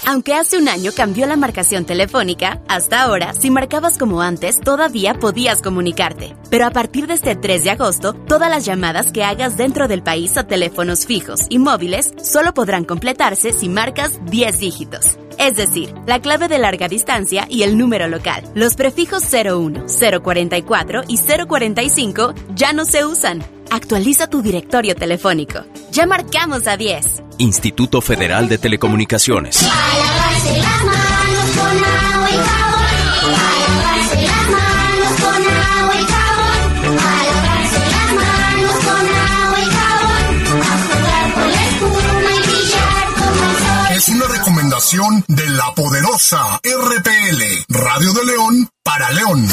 [0.06, 5.14] Aunque hace un año cambió la marcación telefónica, hasta ahora, si marcabas como antes, todavía
[5.14, 6.36] podías comunicarte.
[6.50, 10.04] Pero a partir de este 3 de agosto, todas las llamadas que hagas dentro del
[10.04, 15.18] país a teléfonos fijos y móviles solo podrán completarse si marcas 10 dígitos.
[15.40, 18.44] Es decir, la clave de larga distancia y el número local.
[18.54, 19.86] Los prefijos 01,
[20.22, 23.44] 044 y 045 ya no se usan.
[23.74, 25.66] Actualiza tu directorio telefónico.
[25.92, 27.24] Ya marcamos a 10.
[27.40, 29.64] Instituto Federal de Telecomunicaciones.
[29.64, 33.34] lavarse las manos con agua y jabón.
[33.34, 37.00] A lavarse las manos con agua y jabón.
[37.00, 40.62] A lavarse las manos con agua y jabón.
[40.62, 43.98] A jugar con la espuma y brillar como el sol.
[43.98, 49.50] Es una recomendación de la poderosa RPL, Radio de León para León.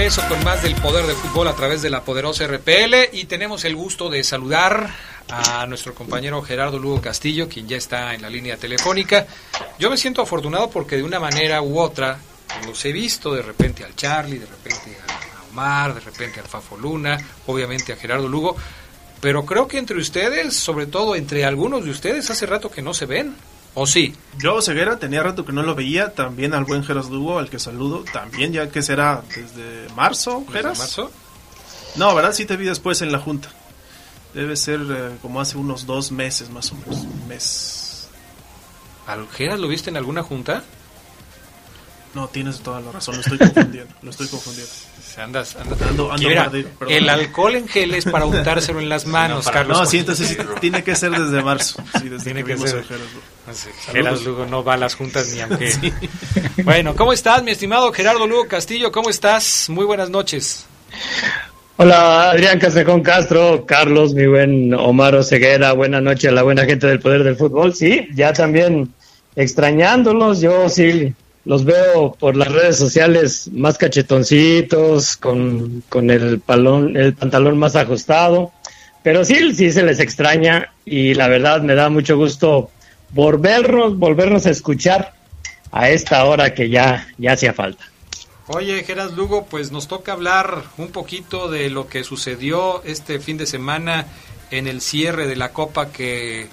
[0.04, 3.64] Regreso con más del poder del fútbol a través de la poderosa RPL y tenemos
[3.64, 4.90] el gusto de saludar
[5.30, 9.26] a nuestro compañero Gerardo Lugo Castillo, quien ya está en la línea telefónica.
[9.80, 12.18] Yo me siento afortunado porque de una manera u otra
[12.66, 16.76] los he visto de repente al Charlie, de repente a Omar, de repente al Fafo
[16.76, 18.58] Luna, obviamente a Gerardo Lugo,
[19.22, 22.94] pero creo que entre ustedes, sobre todo entre algunos de ustedes, hace rato que no
[22.94, 23.38] se ven.
[23.76, 24.16] ¿O sí?
[24.38, 26.14] Yo, Ceguera, tenía rato que no lo veía.
[26.14, 28.04] También al buen Geras Lugo, al que saludo.
[28.14, 30.78] También, ya que será desde marzo, ¿Desde Geras.
[30.80, 31.12] marzo?
[31.96, 32.34] No, ¿verdad?
[32.34, 33.50] Sí te vi después en la junta.
[34.34, 36.98] Debe ser eh, como hace unos dos meses más o menos.
[37.02, 38.08] Un mes.
[39.08, 40.64] ¿Al Geras lo viste en alguna junta?
[42.14, 43.16] No, tienes toda la razón.
[43.16, 43.94] Lo estoy confundiendo.
[44.04, 44.72] lo estoy confundiendo.
[45.18, 45.82] Andas, andas.
[45.82, 49.44] Ando, ando Mira, perdido, el alcohol en gel es para untárselo en las manos, No,
[49.52, 49.80] para- Carlos.
[49.80, 51.84] no, sí, entonces sí, tiene que ser desde marzo.
[52.02, 52.84] Sí, desde Tiene que ser.
[52.84, 52.88] Geras
[53.46, 53.68] Saludos.
[53.92, 55.74] Gerardo Lugo no va a las juntas ni aunque.
[56.64, 58.92] Bueno, ¿cómo estás, mi estimado Gerardo Lugo Castillo?
[58.92, 59.68] ¿Cómo estás?
[59.70, 60.66] Muy buenas noches.
[61.78, 66.86] Hola, Adrián Casejón Castro, Carlos, mi buen Omar Oseguera, buenas noches a la buena gente
[66.88, 67.74] del Poder del Fútbol.
[67.74, 68.94] Sí, ya también
[69.36, 71.14] extrañándolos, yo sí
[71.46, 77.76] los veo por las redes sociales más cachetoncitos, con, con el, palón, el pantalón más
[77.76, 78.52] ajustado,
[79.04, 82.72] pero sí, sí se les extraña y la verdad me da mucho gusto
[83.12, 85.14] volvernos, volvernos a escuchar
[85.72, 87.84] a esta hora que ya, ya hacía falta.
[88.48, 93.38] Oye, Geras Lugo, pues nos toca hablar un poquito de lo que sucedió este fin
[93.38, 94.06] de semana
[94.52, 96.48] en el cierre de la Copa que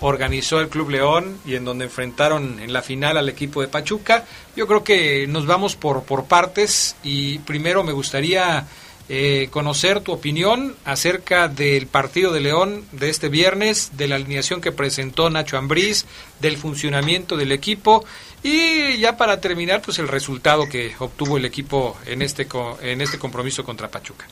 [0.00, 4.24] organizó el Club León y en donde enfrentaron en la final al equipo de Pachuca.
[4.56, 8.66] Yo creo que nos vamos por, por partes y primero me gustaría
[9.10, 14.60] eh, conocer tu opinión acerca del partido de León de este viernes, de la alineación
[14.60, 16.04] que presentó Nacho Ambriz,
[16.40, 18.04] del funcionamiento del equipo
[18.42, 22.46] y ya para terminar pues el resultado que obtuvo el equipo en este
[22.82, 24.26] en este compromiso contra Pachuca.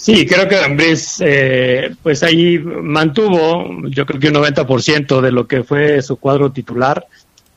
[0.00, 5.46] Sí, creo que Ambriz, eh, pues ahí mantuvo, yo creo que un 90% de lo
[5.46, 7.06] que fue su cuadro titular,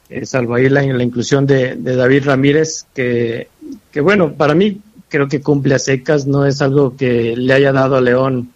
[0.09, 3.47] eh, salvo ahí la, la inclusión de, David Ramírez, que,
[3.89, 4.77] que bueno, para mí
[5.07, 8.51] creo que cumple a secas, no es algo que le haya dado a León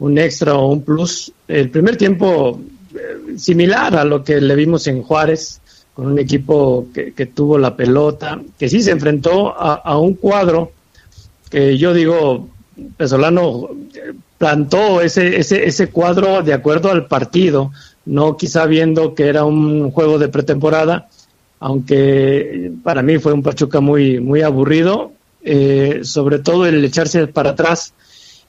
[0.00, 1.32] un extra o un plus.
[1.48, 2.60] El primer tiempo
[2.94, 5.62] eh, similar a lo que le vimos en Juárez,
[5.94, 10.12] con un equipo que, que tuvo la pelota, que sí se enfrentó a, a un
[10.12, 10.72] cuadro
[11.50, 12.50] que yo digo,
[12.96, 17.72] Pesolano eh, plantó ese, ese, ese cuadro de acuerdo al partido,
[18.06, 21.08] no quizá viendo que era un juego de pretemporada,
[21.60, 25.12] aunque para mí fue un Pachuca muy, muy aburrido,
[25.42, 27.92] eh, sobre todo el echarse para atrás.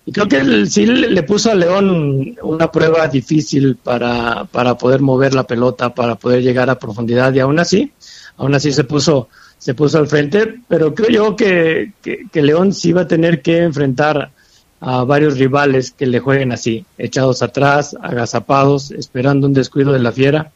[0.06, 5.02] Y creo que sí le le puso a León una prueba difícil para, para poder
[5.02, 7.92] mover la pelota, para poder llegar a profundidad, y aún así,
[8.38, 9.28] aún así se puso,
[9.62, 13.60] se puso al frente, pero creo yo que, que, León sí va a tener que
[13.60, 14.32] enfrentar
[14.80, 20.12] a varios rivales que le jueguen así, echados atrás, agazapados, esperando un descuido de la
[20.12, 20.52] fiera.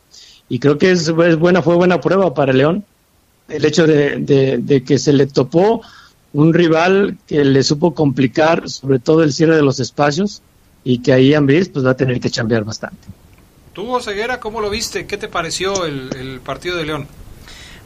[0.50, 2.84] Y creo que es, es buena, fue buena prueba para León
[3.48, 5.84] el hecho de, de- de que se le topó
[6.34, 10.42] un rival que le supo complicar sobre todo el cierre de los espacios
[10.84, 13.08] y que ahí Ambriz pues va a tener que chambear bastante.
[13.74, 15.06] Tú, Ceguera, ¿cómo lo viste?
[15.06, 17.08] ¿Qué te pareció el, el partido de León?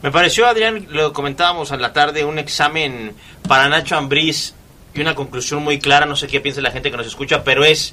[0.02, 3.14] Me pareció, Adrián, lo comentábamos en la tarde, un examen
[3.46, 4.54] para Nacho Ambriz
[4.94, 7.64] y una conclusión muy clara, no sé qué piensa la gente que nos escucha, pero
[7.64, 7.92] es,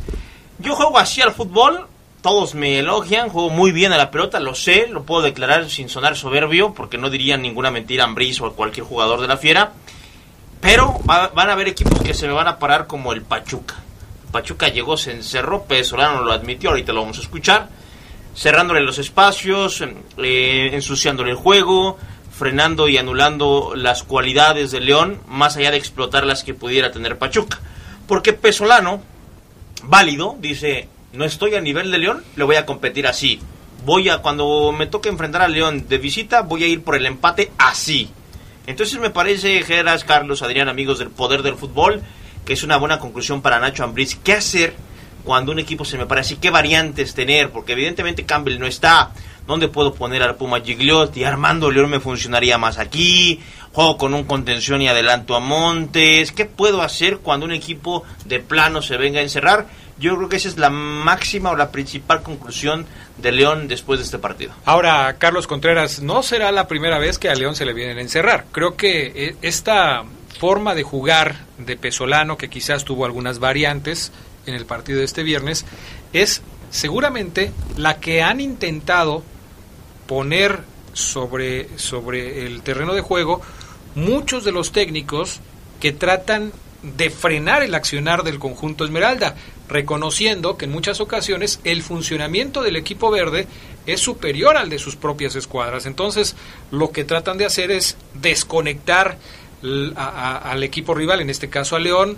[0.60, 1.88] yo juego así al fútbol,
[2.22, 5.90] todos me elogian, juego muy bien a la pelota, lo sé, lo puedo declarar sin
[5.90, 9.38] sonar soberbio, porque no diría ninguna mentira a Ambriz o a cualquier jugador de la
[9.38, 9.74] fiera,
[10.62, 13.76] pero va- van a haber equipos que se me van a parar como el Pachuca.
[14.32, 17.70] Pachuca llegó, se encerró, Pesolano lo admitió, ahorita lo vamos a escuchar,
[18.38, 19.84] cerrándole los espacios,
[20.18, 21.98] eh, ensuciándole el juego,
[22.38, 27.18] frenando y anulando las cualidades de León, más allá de explotar las que pudiera tener
[27.18, 27.60] Pachuca.
[28.08, 29.02] Porque Pesolano,
[29.84, 33.40] válido, dice, no estoy a nivel de León, le voy a competir así.
[33.84, 37.08] Voy a, cuando me toque enfrentar a León de visita, voy a ir por el
[37.08, 38.12] empate así.
[38.68, 42.04] Entonces me parece, Geras, Carlos, Adrián, amigos del poder del fútbol,
[42.46, 44.16] que es una buena conclusión para Nacho Ambriz.
[44.24, 44.76] ¿Qué hacer
[45.28, 46.38] cuando un equipo se me así?
[46.38, 47.52] ¿Qué variantes tener?
[47.52, 49.12] Porque evidentemente Campbell no está.
[49.46, 51.26] ¿Dónde puedo poner al Puma Gigliotti?
[51.26, 53.42] Armando León me funcionaría más aquí.
[53.74, 56.32] Juego con un contención y adelanto a Montes.
[56.32, 59.68] ¿Qué puedo hacer cuando un equipo de plano se venga a encerrar?
[60.00, 62.86] Yo creo que esa es la máxima o la principal conclusión
[63.18, 64.54] de León después de este partido.
[64.64, 68.02] Ahora, Carlos Contreras, no será la primera vez que a León se le vienen a
[68.02, 68.46] encerrar.
[68.54, 70.06] Creo que eh, esta
[70.40, 74.14] forma de jugar de Pesolano, que quizás tuvo algunas variantes
[74.48, 75.66] en el partido de este viernes,
[76.14, 76.42] es
[76.72, 79.24] seguramente la que han intentado
[80.08, 80.62] poner
[80.94, 83.42] sobre, sobre el terreno de juego
[83.96, 85.40] muchos de los técnicos
[85.80, 86.52] que tratan
[86.84, 89.36] de frenar el accionar del conjunto Esmeralda,
[89.68, 93.48] reconociendo que en muchas ocasiones el funcionamiento del equipo verde
[93.86, 95.86] es superior al de sus propias escuadras.
[95.86, 96.36] Entonces,
[96.72, 99.18] lo que tratan de hacer es desconectar
[99.96, 102.18] a- al equipo rival, en este caso a León,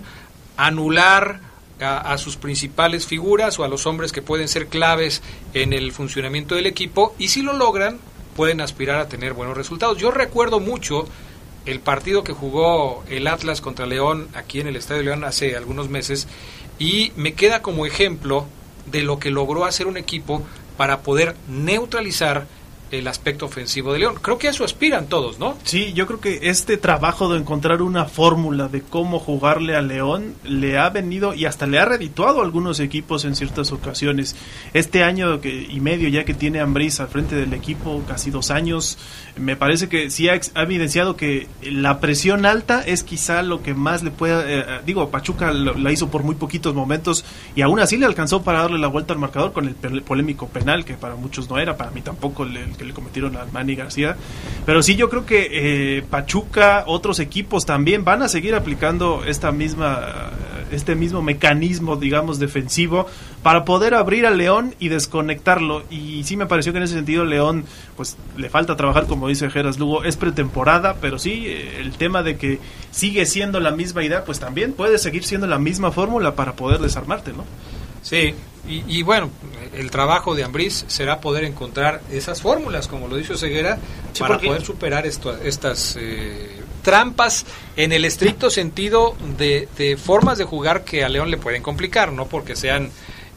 [0.56, 1.40] anular
[1.80, 5.22] a, sus principales figuras o a los hombres que pueden ser claves
[5.54, 7.98] en el funcionamiento del equipo y si lo logran
[8.36, 9.98] pueden aspirar a tener buenos resultados.
[9.98, 11.06] Yo recuerdo mucho
[11.66, 15.88] el partido que jugó el Atlas contra León aquí en el Estadio León hace algunos
[15.88, 16.26] meses
[16.78, 18.46] y me queda como ejemplo
[18.86, 20.42] de lo que logró hacer un equipo
[20.76, 22.46] para poder neutralizar
[22.90, 24.16] el aspecto ofensivo de León.
[24.20, 25.56] Creo que a eso aspiran todos, ¿no?
[25.64, 30.34] Sí, yo creo que este trabajo de encontrar una fórmula de cómo jugarle a León
[30.44, 34.36] le ha venido y hasta le ha redituado a algunos equipos en ciertas ocasiones.
[34.74, 38.50] Este año que, y medio ya que tiene Ambriz al frente del equipo, casi dos
[38.50, 38.98] años,
[39.36, 44.02] me parece que sí ha, evidenciado que la presión alta es quizá lo que más
[44.02, 44.42] le pueda...
[44.50, 48.06] eh, eh, digo, Pachuca lo- la hizo por muy poquitos momentos y aún así le
[48.06, 51.58] alcanzó para darle la vuelta al marcador con el polémico penal, que para muchos no
[51.58, 54.16] era, para mí tampoco el, el que le cometieron a Manny García.
[54.64, 55.48] Pero sí, yo creo que
[55.98, 60.30] eh, Pachuca, otros equipos también van a seguir aplicando esta misma,
[60.72, 63.06] este mismo mecanismo, digamos, defensivo
[63.42, 65.82] para poder abrir al León y desconectarlo.
[65.90, 67.66] Y sí me pareció que en ese sentido León,
[67.96, 72.22] pues le falta trabajar, como dice Geras Lugo, es pretemporada, pero sí, eh, el tema
[72.22, 76.34] de que sigue siendo la misma idea, pues también puede seguir siendo la misma fórmula
[76.34, 77.44] para poder desarmarte, ¿no?
[78.02, 78.34] Sí,
[78.68, 79.30] y, y bueno,
[79.74, 83.78] el trabajo de Ambriz será poder encontrar esas fórmulas, como lo dijo Ceguera,
[84.12, 87.44] Sí, para porque- poder superar esto, estas eh, trampas
[87.76, 92.12] en el estricto sentido de, de formas de jugar que a León le pueden complicar,
[92.12, 92.90] no porque sean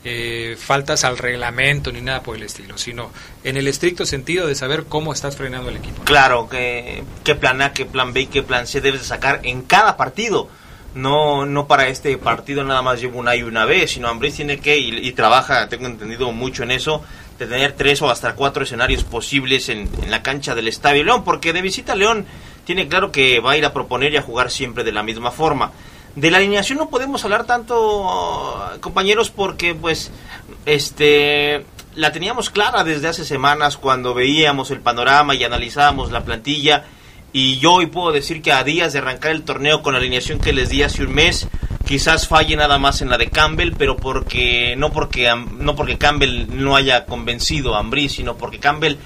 [0.05, 3.11] eh, faltas al reglamento ni nada por el estilo, sino
[3.45, 6.03] en el estricto sentido de saber cómo estás frenando el equipo.
[6.03, 9.39] Claro, que, qué plan A, qué plan B y qué plan C debes de sacar
[9.43, 10.49] en cada partido.
[10.95, 14.59] No, no para este partido nada más llevo una y una vez, sino Ambriz tiene
[14.59, 17.03] que, y, y trabaja, tengo entendido mucho en eso,
[17.39, 21.23] de tener tres o hasta cuatro escenarios posibles en, en la cancha del Estadio León,
[21.23, 22.25] porque de visita León
[22.65, 25.31] tiene claro que va a ir a proponer y a jugar siempre de la misma
[25.31, 25.71] forma.
[26.15, 30.11] De la alineación no podemos hablar tanto, compañeros, porque pues
[30.65, 31.65] este
[31.95, 36.85] la teníamos clara desde hace semanas cuando veíamos el panorama y analizábamos la plantilla
[37.33, 40.39] y yo hoy puedo decir que a días de arrancar el torneo con la alineación
[40.39, 41.47] que les di hace un mes,
[41.83, 46.45] quizás falle nada más en la de Campbell, pero porque no porque no porque Campbell
[46.51, 48.97] no haya convencido a Ambrí, sino porque Campbell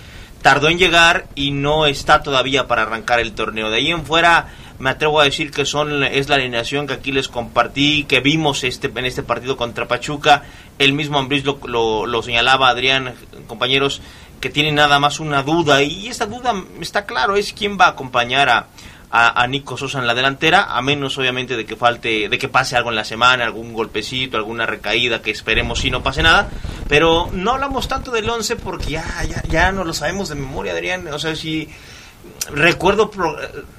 [0.41, 3.69] tardó en llegar y no está todavía para arrancar el torneo.
[3.69, 7.13] De ahí en fuera me atrevo a decir que son es la alineación que aquí
[7.13, 10.43] les compartí, que vimos este en este partido contra Pachuca.
[10.79, 13.13] El mismo Ambriz lo, lo señalaba Adrián,
[13.47, 14.01] compañeros,
[14.39, 17.89] que tiene nada más una duda y esa duda está claro es quién va a
[17.89, 18.67] acompañar a,
[19.09, 22.75] a, Nico Sosa en la delantera, a menos obviamente de que falte, de que pase
[22.75, 26.49] algo en la semana, algún golpecito, alguna recaída, que esperemos si no pase nada.
[26.87, 30.73] Pero no hablamos tanto del 11 porque ya, ya, ya no lo sabemos de memoria,
[30.73, 31.07] Adrián.
[31.07, 31.69] O sea, si
[32.51, 33.11] recuerdo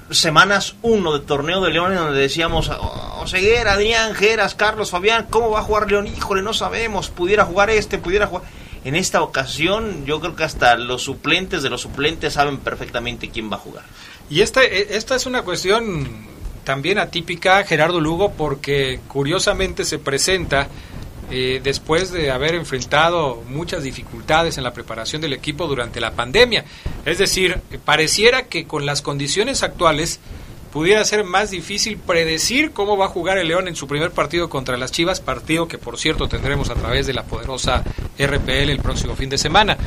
[0.09, 5.51] semanas 1 de torneo de León donde decíamos "Oh, Oseguera, Adrián, Geras, Carlos, Fabián, ¿cómo
[5.51, 6.07] va a jugar León?
[6.07, 8.43] Híjole, no sabemos, pudiera jugar este, pudiera jugar.
[8.85, 13.51] En esta ocasión, yo creo que hasta los suplentes de los suplentes saben perfectamente quién
[13.51, 13.83] va a jugar.
[14.29, 16.07] Y esta, eh, esta es una cuestión
[16.63, 20.67] también atípica, Gerardo Lugo, porque curiosamente se presenta
[21.31, 26.65] eh, después de haber enfrentado muchas dificultades en la preparación del equipo durante la pandemia.
[27.05, 30.19] Es decir, eh, pareciera que con las condiciones actuales
[30.71, 34.49] pudiera ser más difícil predecir cómo va a jugar el León en su primer partido
[34.49, 37.83] contra las Chivas, partido que por cierto tendremos a través de la poderosa
[38.17, 39.77] RPL el próximo fin de semana.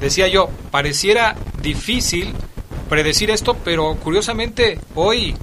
[0.00, 2.32] Decía yo, pareciera difícil
[2.88, 5.34] predecir esto, pero curiosamente hoy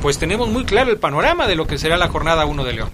[0.00, 2.90] pues tenemos muy claro el panorama de lo que será la jornada 1 de León.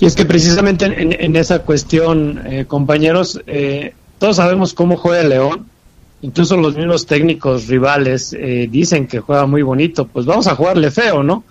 [0.00, 5.20] Y es que precisamente en, en esa cuestión, eh, compañeros, eh, todos sabemos cómo juega
[5.20, 5.70] el León.
[6.24, 10.06] Incluso los mismos técnicos rivales eh, dicen que juega muy bonito.
[10.06, 11.44] Pues vamos a jugarle feo, ¿no?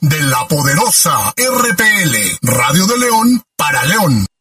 [0.00, 4.31] De la poderosa RPL, Radio de León para León.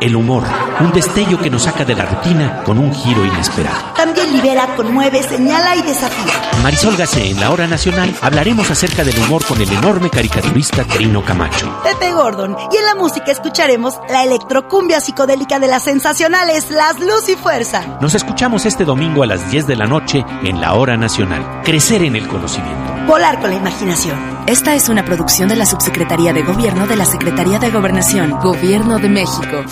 [0.00, 0.44] El humor,
[0.80, 3.92] un destello que nos saca de la rutina con un giro inesperado.
[3.94, 6.32] También libera, conmueve, señala y desafía.
[6.62, 11.22] Marisol Gacé en la hora nacional hablaremos acerca del humor con el enorme caricaturista Trino
[11.22, 11.82] Camacho.
[11.82, 12.56] Pepe Gordon.
[12.72, 17.98] Y en la música escucharemos la electrocumbia psicodélica de las sensacionales Las Luz y Fuerza.
[18.00, 21.60] Nos escuchamos este domingo a las 10 de la noche en la hora nacional.
[21.62, 22.94] Crecer en el conocimiento.
[23.06, 24.33] Volar con la imaginación.
[24.46, 28.98] Esta es una producción de la Subsecretaría de Gobierno de la Secretaría de Gobernación, Gobierno
[28.98, 29.64] de México.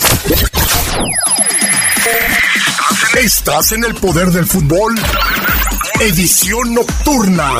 [3.18, 4.94] Estás en el poder del fútbol.
[6.00, 7.52] Edición nocturna.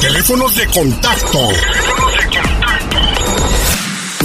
[0.00, 1.48] Teléfonos de contacto.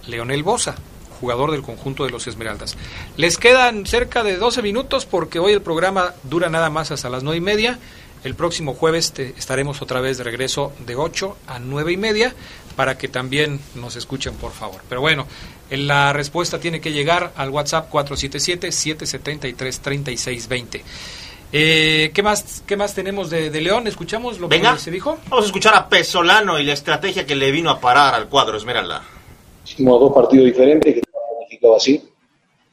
[0.05, 0.75] Leonel Bosa
[1.19, 2.77] jugador del conjunto de los Esmeraldas.
[3.17, 7.23] Les quedan cerca de 12 minutos porque hoy el programa dura nada más hasta las
[7.23, 7.79] 9 y media.
[8.23, 12.33] El próximo jueves te- estaremos otra vez de regreso de 8 a 9 y media
[12.75, 14.81] para que también nos escuchen, por favor.
[14.89, 15.25] Pero bueno,
[15.69, 20.81] en la respuesta tiene que llegar al WhatsApp 477-773-3620.
[21.51, 23.87] Eh, ¿qué, más, ¿Qué más tenemos de, de León?
[23.87, 25.17] ¿Escuchamos lo Venga, que se dijo?
[25.29, 28.55] vamos a escuchar a Pesolano y la estrategia que le vino a parar al cuadro
[28.57, 29.01] Esmeralda.
[29.65, 31.01] Hicimos dos partidos diferentes que
[31.49, 32.01] estaban planificados así.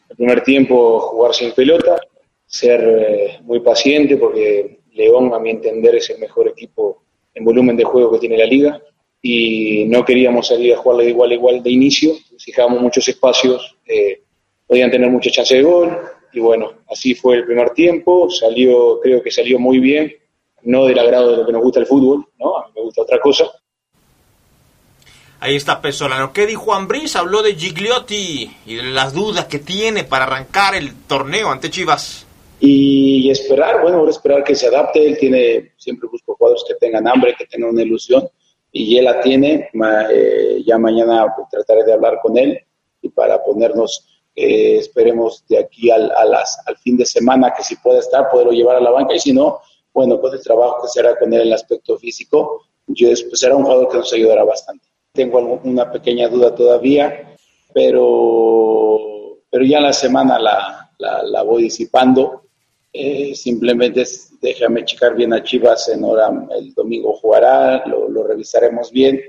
[0.08, 1.98] El primer tiempo jugar sin pelota,
[2.46, 7.02] ser eh, muy paciente porque León, a mi entender, es el mejor equipo
[7.34, 8.80] en volumen de juego que tiene la liga.
[9.20, 14.20] Y no queríamos salir a jugarle igual a igual de inicio, fijábamos muchos espacios, eh,
[14.66, 15.98] podían tener mucha chance de gol.
[16.32, 20.12] Y bueno, así fue el primer tiempo, salió, creo que salió muy bien,
[20.62, 22.58] no del agrado de lo que nos gusta el fútbol, ¿no?
[22.58, 23.50] A mí me gusta otra cosa,
[25.40, 26.32] Ahí está Pesolano.
[26.32, 27.14] ¿Qué dijo Ambriz?
[27.16, 32.26] Habló de Gigliotti y de las dudas que tiene para arrancar el torneo ante Chivas.
[32.58, 37.06] y esperar, bueno, ahora esperar que se adapte, él tiene, siempre busco jugadores que tengan
[37.06, 38.28] hambre, que tengan una ilusión,
[38.72, 39.68] y él la tiene,
[40.10, 42.58] eh, ya mañana pues, trataré de hablar con él,
[43.02, 47.62] y para ponernos, eh, esperemos de aquí al, a las, al fin de semana, que
[47.62, 49.60] si puede estar, poderlo llevar a la banca, y si no,
[49.92, 53.40] bueno, con el trabajo que se hará con él en el aspecto físico, yo pues,
[53.40, 54.85] será un jugador que nos ayudará bastante.
[55.16, 57.34] Tengo una pequeña duda todavía,
[57.74, 62.42] pero pero ya en la semana la, la, la voy disipando.
[62.92, 68.26] Eh, simplemente es- déjame checar bien a Chivas en hora, el domingo jugará, lo, lo
[68.26, 69.20] revisaremos bien.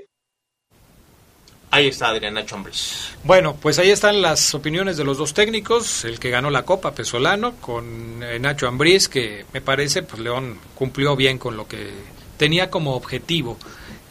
[1.70, 3.10] Ahí está Adrián Nacho Ambriz.
[3.24, 6.92] Bueno, pues ahí están las opiniones de los dos técnicos, el que ganó la Copa,
[6.94, 11.90] Pesolano, con eh, Nacho Ambriz, que me parece, pues León cumplió bien con lo que
[12.38, 13.58] tenía como objetivo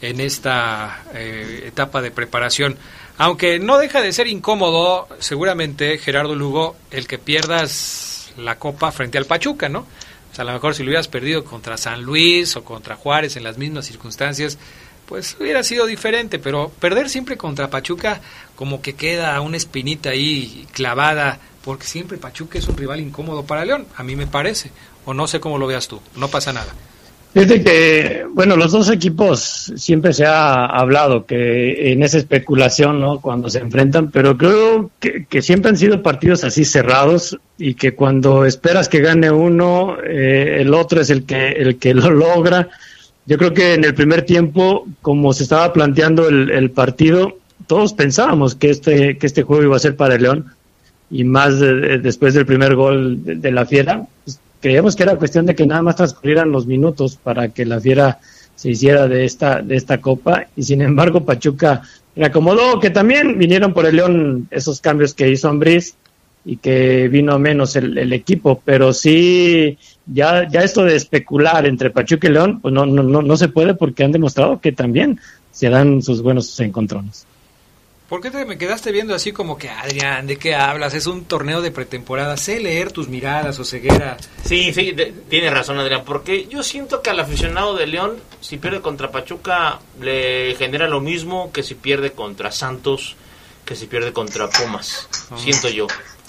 [0.00, 2.76] en esta eh, etapa de preparación.
[3.16, 9.18] Aunque no deja de ser incómodo, seguramente, Gerardo Lugo, el que pierdas la Copa frente
[9.18, 9.80] al Pachuca, ¿no?
[9.80, 13.36] O sea, a lo mejor si lo hubieras perdido contra San Luis o contra Juárez
[13.36, 14.58] en las mismas circunstancias,
[15.06, 18.20] pues hubiera sido diferente, pero perder siempre contra Pachuca
[18.54, 23.64] como que queda una espinita ahí clavada, porque siempre Pachuca es un rival incómodo para
[23.64, 24.70] León, a mí me parece,
[25.06, 26.72] o no sé cómo lo veas tú, no pasa nada.
[27.34, 33.20] Desde que, bueno, los dos equipos siempre se ha hablado que en esa especulación, ¿no?
[33.20, 38.44] Cuando se enfrentan, pero creo que, siempre han sido partidos así cerrados y que cuando
[38.46, 42.68] esperas que gane uno, eh, el otro es el que, el que lo logra.
[43.26, 47.36] Yo creo que en el primer tiempo, como se estaba planteando el, el partido,
[47.66, 50.46] todos pensábamos que este, que este juego iba a ser para el León
[51.10, 55.02] y más de- de- después del primer gol de, de la Fiera, pues, creíamos que
[55.02, 58.18] era cuestión de que nada más transcurrieran los minutos para que la Fiera
[58.54, 61.82] se hiciera de esta de esta copa y sin embargo Pachuca
[62.16, 65.94] le acomodó que también vinieron por el León esos cambios que hizo Ambriz
[66.44, 72.28] y que vino menos el, equipo, pero sí ya ya esto de especular entre Pachuca
[72.28, 75.20] y León pues no no no, no se puede porque han demostrado que también
[75.52, 77.26] se dan sus buenos encontrones.
[78.08, 80.94] ¿Por qué te me quedaste viendo así como que, Adrián, ¿de qué hablas?
[80.94, 84.16] Es un torneo de pretemporada, sé leer tus miradas o ceguera.
[84.44, 88.56] Sí, sí, de- tiene razón Adrián, porque yo siento que al aficionado de León, si
[88.56, 93.14] pierde contra Pachuca, le genera lo mismo que si pierde contra Santos,
[93.66, 95.06] que si pierde contra Pumas,
[95.36, 95.86] siento yo.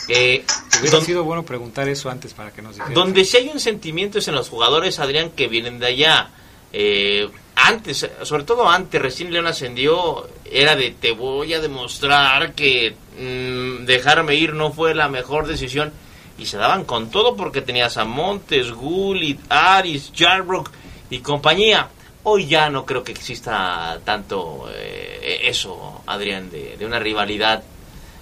[0.10, 0.44] Eh,
[0.82, 2.94] Hubiera don- sido bueno preguntar eso antes para que nos dijeras.
[2.94, 6.32] donde sí hay un sentimiento es en los jugadores, Adrián, que vienen de allá.
[6.74, 7.30] Eh,
[7.68, 13.86] antes, sobre todo antes, recién León ascendió, era de te voy a demostrar que mm,
[13.86, 15.92] dejarme ir no fue la mejor decisión.
[16.38, 20.72] Y se daban con todo porque tenías a Montes, Gullit, Aris, Jarrock
[21.10, 21.90] y compañía.
[22.24, 27.64] Hoy ya no creo que exista tanto eh, eso, Adrián, de, de una rivalidad.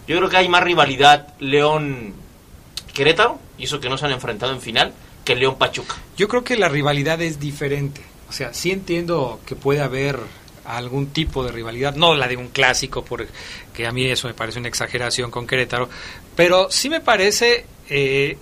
[0.07, 4.61] Yo creo que hay más rivalidad León-Querétaro, y eso que no se han enfrentado en
[4.61, 4.93] final,
[5.23, 5.95] que León-Pachuca.
[6.15, 8.01] Yo creo que la rivalidad es diferente.
[8.30, 10.20] O sea, sí entiendo que puede haber
[10.68, 14.60] algún tipo de rivalidad, no la de un clásico, porque a mí eso me parece
[14.60, 15.90] una exageración con Querétaro,
[16.36, 18.38] pero sí me parece eh,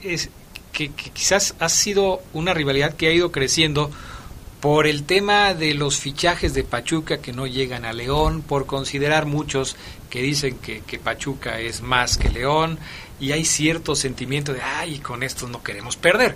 [0.72, 3.92] que, quizás ha sido una rivalidad que ha ido creciendo
[4.60, 9.28] por el tema de los fichajes de Pachuca que no llegan a León, por considerar
[9.28, 9.76] muchos
[10.10, 12.80] que dicen que, que Pachuca es más que León,
[13.20, 16.36] y hay cierto sentimiento de, ay, con estos no queremos perder.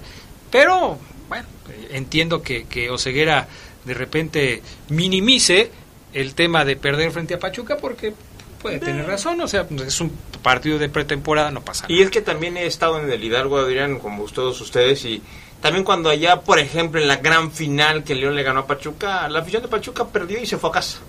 [0.52, 1.00] Pero,
[1.30, 1.48] bueno,
[1.92, 3.48] entiendo que, que Oseguera
[3.86, 5.72] de repente minimice
[6.14, 8.14] el tema de perder frente a Pachuca porque
[8.62, 10.12] puede tener razón, o sea, es un
[10.44, 11.94] partido de pretemporada, no pasa nada.
[11.94, 15.22] Y es que también he estado en el Hidalgo, Adrián, como todos ustedes, y
[15.62, 19.28] también cuando allá, por ejemplo, en la gran final que León le ganó a Pachuca,
[19.30, 21.00] la afición de Pachuca perdió y se fue a casa.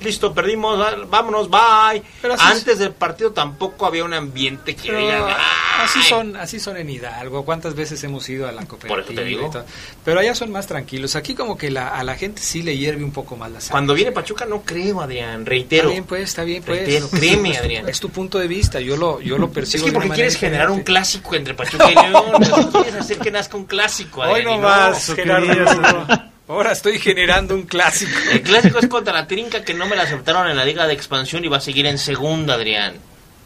[0.00, 0.78] Listo, perdimos,
[1.10, 2.02] vámonos, bye.
[2.22, 5.84] Pero Antes del partido tampoco había un ambiente que Pero digan, "Ah".
[5.84, 7.44] así son, así son en Hidalgo.
[7.44, 9.04] ¿Cuántas veces hemos ido a la cooperativa?
[9.04, 9.46] Por eso te digo.
[9.46, 9.64] y todo?
[10.04, 11.16] Pero allá son más tranquilos.
[11.16, 13.72] Aquí como que la, a la gente sí le hierve un poco más la sangre.
[13.72, 15.82] Cuando viene Pachuca no creo, Adrián, reitero.
[15.82, 16.78] Está bien, pues, está bien, pues.
[16.80, 17.88] Reitero, créeme, Es tu- Adrián.
[17.88, 20.14] Es tu punto de vista, yo lo, yo lo percibo Es que de una porque
[20.16, 20.92] quieres generar un diferente.
[20.92, 22.24] clásico entre Pachuca y León.
[22.72, 24.46] quieres hacer que nazca un clásico, Hoy Adrián.
[24.46, 26.29] no y más, no, Gerardo.
[26.50, 28.10] Ahora estoy generando un clásico.
[28.32, 30.94] El clásico es contra la Trinca que no me la aceptaron en la Liga de
[30.94, 32.96] Expansión y va a seguir en segunda, Adrián.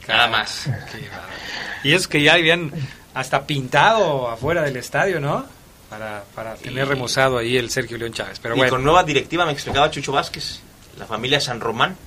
[0.08, 0.70] Nada más.
[1.82, 2.72] Y es que ya habían
[3.12, 5.44] hasta pintado afuera del estadio, ¿no?
[5.90, 8.38] Para, para tener remozado ahí el Sergio León Chávez.
[8.40, 10.60] Pero y bueno, con nueva directiva me explicaba Chucho Vázquez,
[10.98, 11.98] la familia San Román,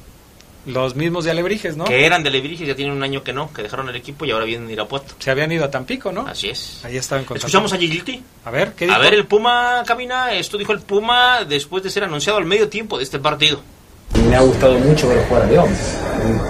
[0.67, 1.85] los mismos de Alebrijes, ¿no?
[1.85, 4.31] que eran de Lebrijes, ya tienen un año que no, que dejaron el equipo y
[4.31, 5.15] ahora vienen a Irapuato.
[5.17, 6.27] Se habían ido a Tampico, ¿no?
[6.27, 6.83] Así es.
[6.83, 8.21] Ahí estaban con Escuchamos a Gigilti.
[8.45, 8.99] A ver, ¿qué A dijo?
[8.99, 12.97] ver, el Puma camina, esto dijo el Puma después de ser anunciado al medio tiempo
[12.97, 13.61] de este partido.
[14.15, 15.69] Me ha gustado mucho ver jugar a León.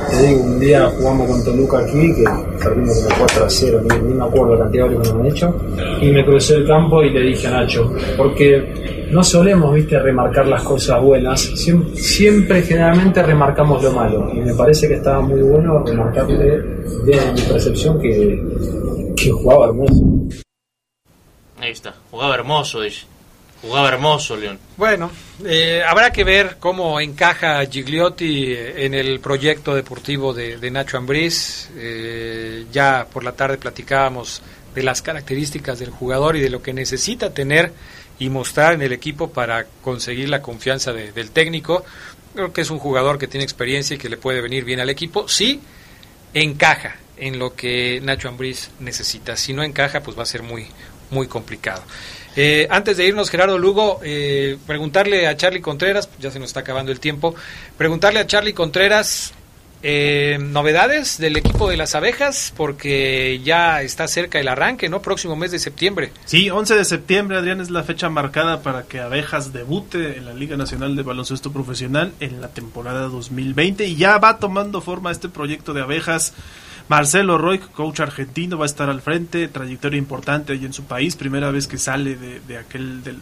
[0.10, 2.24] Te digo, un día jugamos con Toluca aquí, que
[2.64, 5.32] perdimos como 4 a 0, ni, me acuerdo la cantidad de goles que nos han
[5.32, 5.56] hecho.
[6.02, 10.48] Y me crucé el campo y le dije a Nacho, porque no solemos, viste, remarcar
[10.48, 14.32] las cosas buenas, siempre, generalmente remarcamos lo malo.
[14.34, 16.62] Y me parece que estaba muy bueno remarcarle,
[17.06, 18.42] desde mi percepción, que,
[19.16, 20.04] que jugaba hermoso.
[21.60, 23.06] Ahí está, jugaba hermoso, dice.
[23.62, 24.60] Jugaba hermoso, León.
[24.78, 25.12] Bueno,
[25.44, 31.70] eh, habrá que ver cómo encaja Gigliotti en el proyecto deportivo de, Nacho Ambriz.
[31.76, 34.42] Eh, ya por la tarde platicábamos
[34.76, 37.74] de las características del jugador y de lo que necesita tener
[38.20, 41.84] y mostrar en el equipo para conseguir la confianza de- del técnico.
[42.36, 44.90] Creo que es un jugador que tiene experiencia y que le puede venir bien al
[44.92, 45.28] equipo.
[45.28, 45.60] Sí,
[46.34, 49.36] encaja en lo que Nacho Ambriz necesita.
[49.36, 50.68] Si no encaja, pues va a ser muy,
[51.10, 51.82] muy complicado.
[52.40, 56.60] Eh, antes de irnos, Gerardo Lugo, eh, preguntarle a Charlie Contreras, ya se nos está
[56.60, 57.34] acabando el tiempo,
[57.78, 59.34] preguntarle a Charlie Contreras
[59.82, 65.02] eh, novedades del equipo de las abejas, porque ya está cerca el arranque, ¿no?
[65.02, 66.12] Próximo mes de septiembre.
[66.26, 70.34] Sí, 11 de septiembre, Adrián, es la fecha marcada para que Abejas debute en la
[70.36, 75.28] Liga Nacional de Baloncesto Profesional en la temporada 2020 y ya va tomando forma este
[75.28, 76.34] proyecto de Abejas.
[76.90, 81.16] Marcelo Roy, coach argentino, va a estar al frente, trayectoria importante ahí en su país,
[81.16, 83.18] primera vez que sale de, de aquel del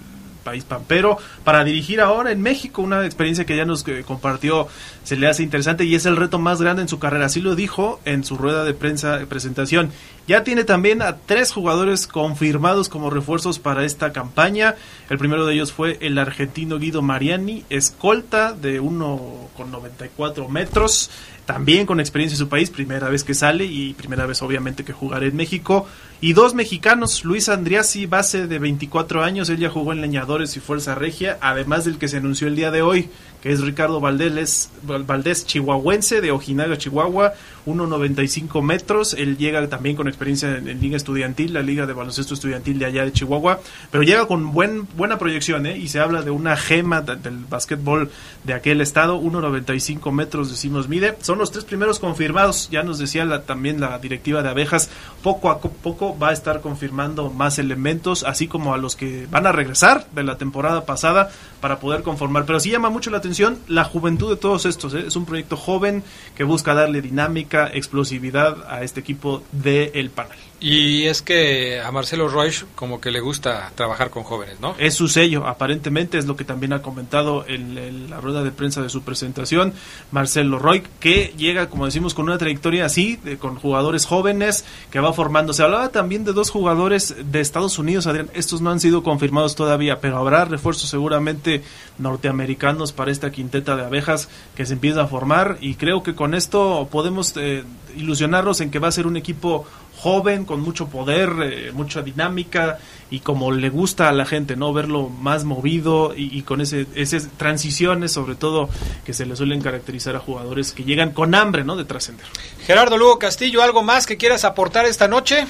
[0.45, 4.67] país pampero, para dirigir ahora en México, una experiencia que ya nos eh, compartió,
[5.03, 7.55] se le hace interesante y es el reto más grande en su carrera, así lo
[7.55, 9.91] dijo en su rueda de prensa de presentación.
[10.27, 14.73] Ya tiene también a tres jugadores confirmados como refuerzos para esta campaña.
[15.07, 21.11] El primero de ellos fue el argentino Guido Mariani, escolta de 1,94 metros,
[21.45, 24.93] también con experiencia en su país, primera vez que sale y primera vez obviamente que
[24.93, 25.85] jugará en México.
[26.21, 30.59] Y dos mexicanos, Luis Andriasi, base de 24 años, él ya jugó en Leñadores y
[30.59, 33.09] Fuerza Regia, además del que se anunció el día de hoy,
[33.45, 37.33] es Ricardo Valdés, Valdés chihuahuense de Ojinaga, Chihuahua,
[37.65, 39.13] 1.95 metros.
[39.13, 42.85] Él llega también con experiencia en, en Liga Estudiantil, la Liga de Baloncesto Estudiantil de
[42.85, 43.59] allá de Chihuahua,
[43.91, 45.77] pero llega con buen, buena proyección, ¿eh?
[45.77, 48.09] y se habla de una gema de- del básquetbol
[48.43, 51.15] de aquel estado, 1.95 metros, decimos, mide.
[51.21, 54.89] Son los tres primeros confirmados, ya nos decía la, también la directiva de abejas,
[55.23, 59.27] poco a co- poco va a estar confirmando más elementos, así como a los que
[59.29, 61.31] van a regresar de la temporada pasada
[61.65, 62.45] para poder conformar.
[62.45, 64.93] Pero sí llama mucho la atención la juventud de todos estos.
[64.93, 65.05] ¿eh?
[65.07, 66.03] Es un proyecto joven
[66.35, 70.37] que busca darle dinámica, explosividad a este equipo de El Panel.
[70.57, 74.73] Y es que a Marcelo Roig como que le gusta trabajar con jóvenes, ¿no?
[74.79, 78.81] Es su sello, aparentemente es lo que también ha comentado en, la rueda de prensa
[78.81, 79.73] de su presentación
[80.11, 85.01] Marcelo Roy, que llega, como decimos, con una trayectoria así, de- con jugadores jóvenes que
[85.01, 85.53] va formando.
[85.53, 89.55] Se hablaba también de dos jugadores de Estados Unidos, Adrián, estos no han sido confirmados
[89.55, 91.63] todavía, pero habrá refuerzos seguramente
[91.99, 96.33] norteamericanos para esta quinteta de abejas que se empieza a formar y creo que con
[96.33, 97.63] esto podemos eh,
[97.97, 99.65] ilusionarnos en que va a ser un equipo
[100.05, 102.77] joven, con mucho poder, eh, mucha dinámica
[103.09, 104.71] y como le gusta a la gente, ¿no?
[104.71, 108.69] Verlo más movido y, y con ese, esas transiciones, sobre todo,
[109.03, 111.75] que se le suelen caracterizar a jugadores que llegan con hambre, ¿no?
[111.75, 112.27] De trascender.
[112.67, 115.47] Gerardo Lugo Castillo, ¿algo más que quieras aportar esta noche?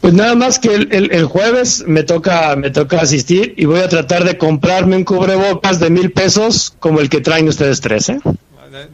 [0.00, 3.80] Pues nada más que el, el- el jueves me toca, me toca asistir y voy
[3.80, 8.08] a tratar de comprarme un cubrebocas de mil pesos como el que traen ustedes tres,
[8.08, 8.20] ¿eh?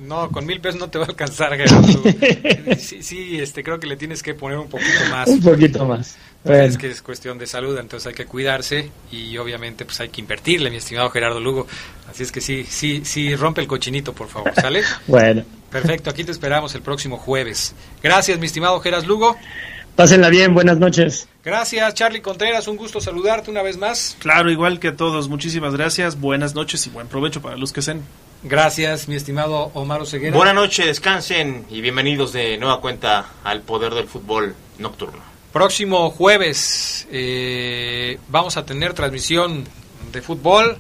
[0.01, 2.11] No, con mil pesos no te va a alcanzar, Gerardo Lugo.
[2.79, 5.29] Sí, sí, este, creo que le tienes que poner un poquito más.
[5.29, 6.17] Un poquito más.
[6.45, 6.63] Bueno.
[6.65, 10.21] Es que es cuestión de salud, entonces hay que cuidarse y obviamente pues hay que
[10.21, 11.67] invertirle, mi estimado Gerardo Lugo.
[12.09, 14.83] Así es que sí, sí, sí, rompe el cochinito, por favor, ¿sale?
[15.07, 17.75] Bueno, Perfecto, aquí te esperamos el próximo jueves.
[18.03, 19.37] Gracias, mi estimado Geras Lugo.
[19.97, 21.29] pásenla bien, buenas noches.
[21.45, 24.17] Gracias, Charlie Contreras, un gusto saludarte una vez más.
[24.21, 27.83] Claro, igual que a todos, muchísimas gracias, buenas noches y buen provecho para los que
[27.83, 28.03] sean.
[28.49, 30.37] Gracias, mi estimado Omar Oseguera.
[30.37, 35.21] Buenas noches, descansen y bienvenidos de nueva cuenta al poder del fútbol nocturno.
[35.53, 39.65] Próximo jueves eh, vamos a tener transmisión
[40.13, 40.79] de fútbol.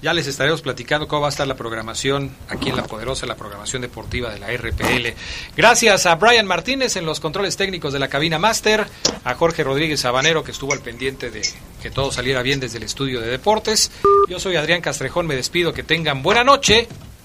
[0.00, 3.34] Ya les estaremos platicando cómo va a estar la programación aquí en La Poderosa, la
[3.34, 5.08] programación deportiva de la RPL.
[5.56, 8.86] Gracias a Brian Martínez en los controles técnicos de la cabina máster,
[9.24, 11.42] a Jorge Rodríguez Sabanero que estuvo al pendiente de
[11.82, 13.90] que todo saliera bien desde el estudio de deportes.
[14.28, 16.86] Yo soy Adrián Castrejón, me despido, que tengan buena noche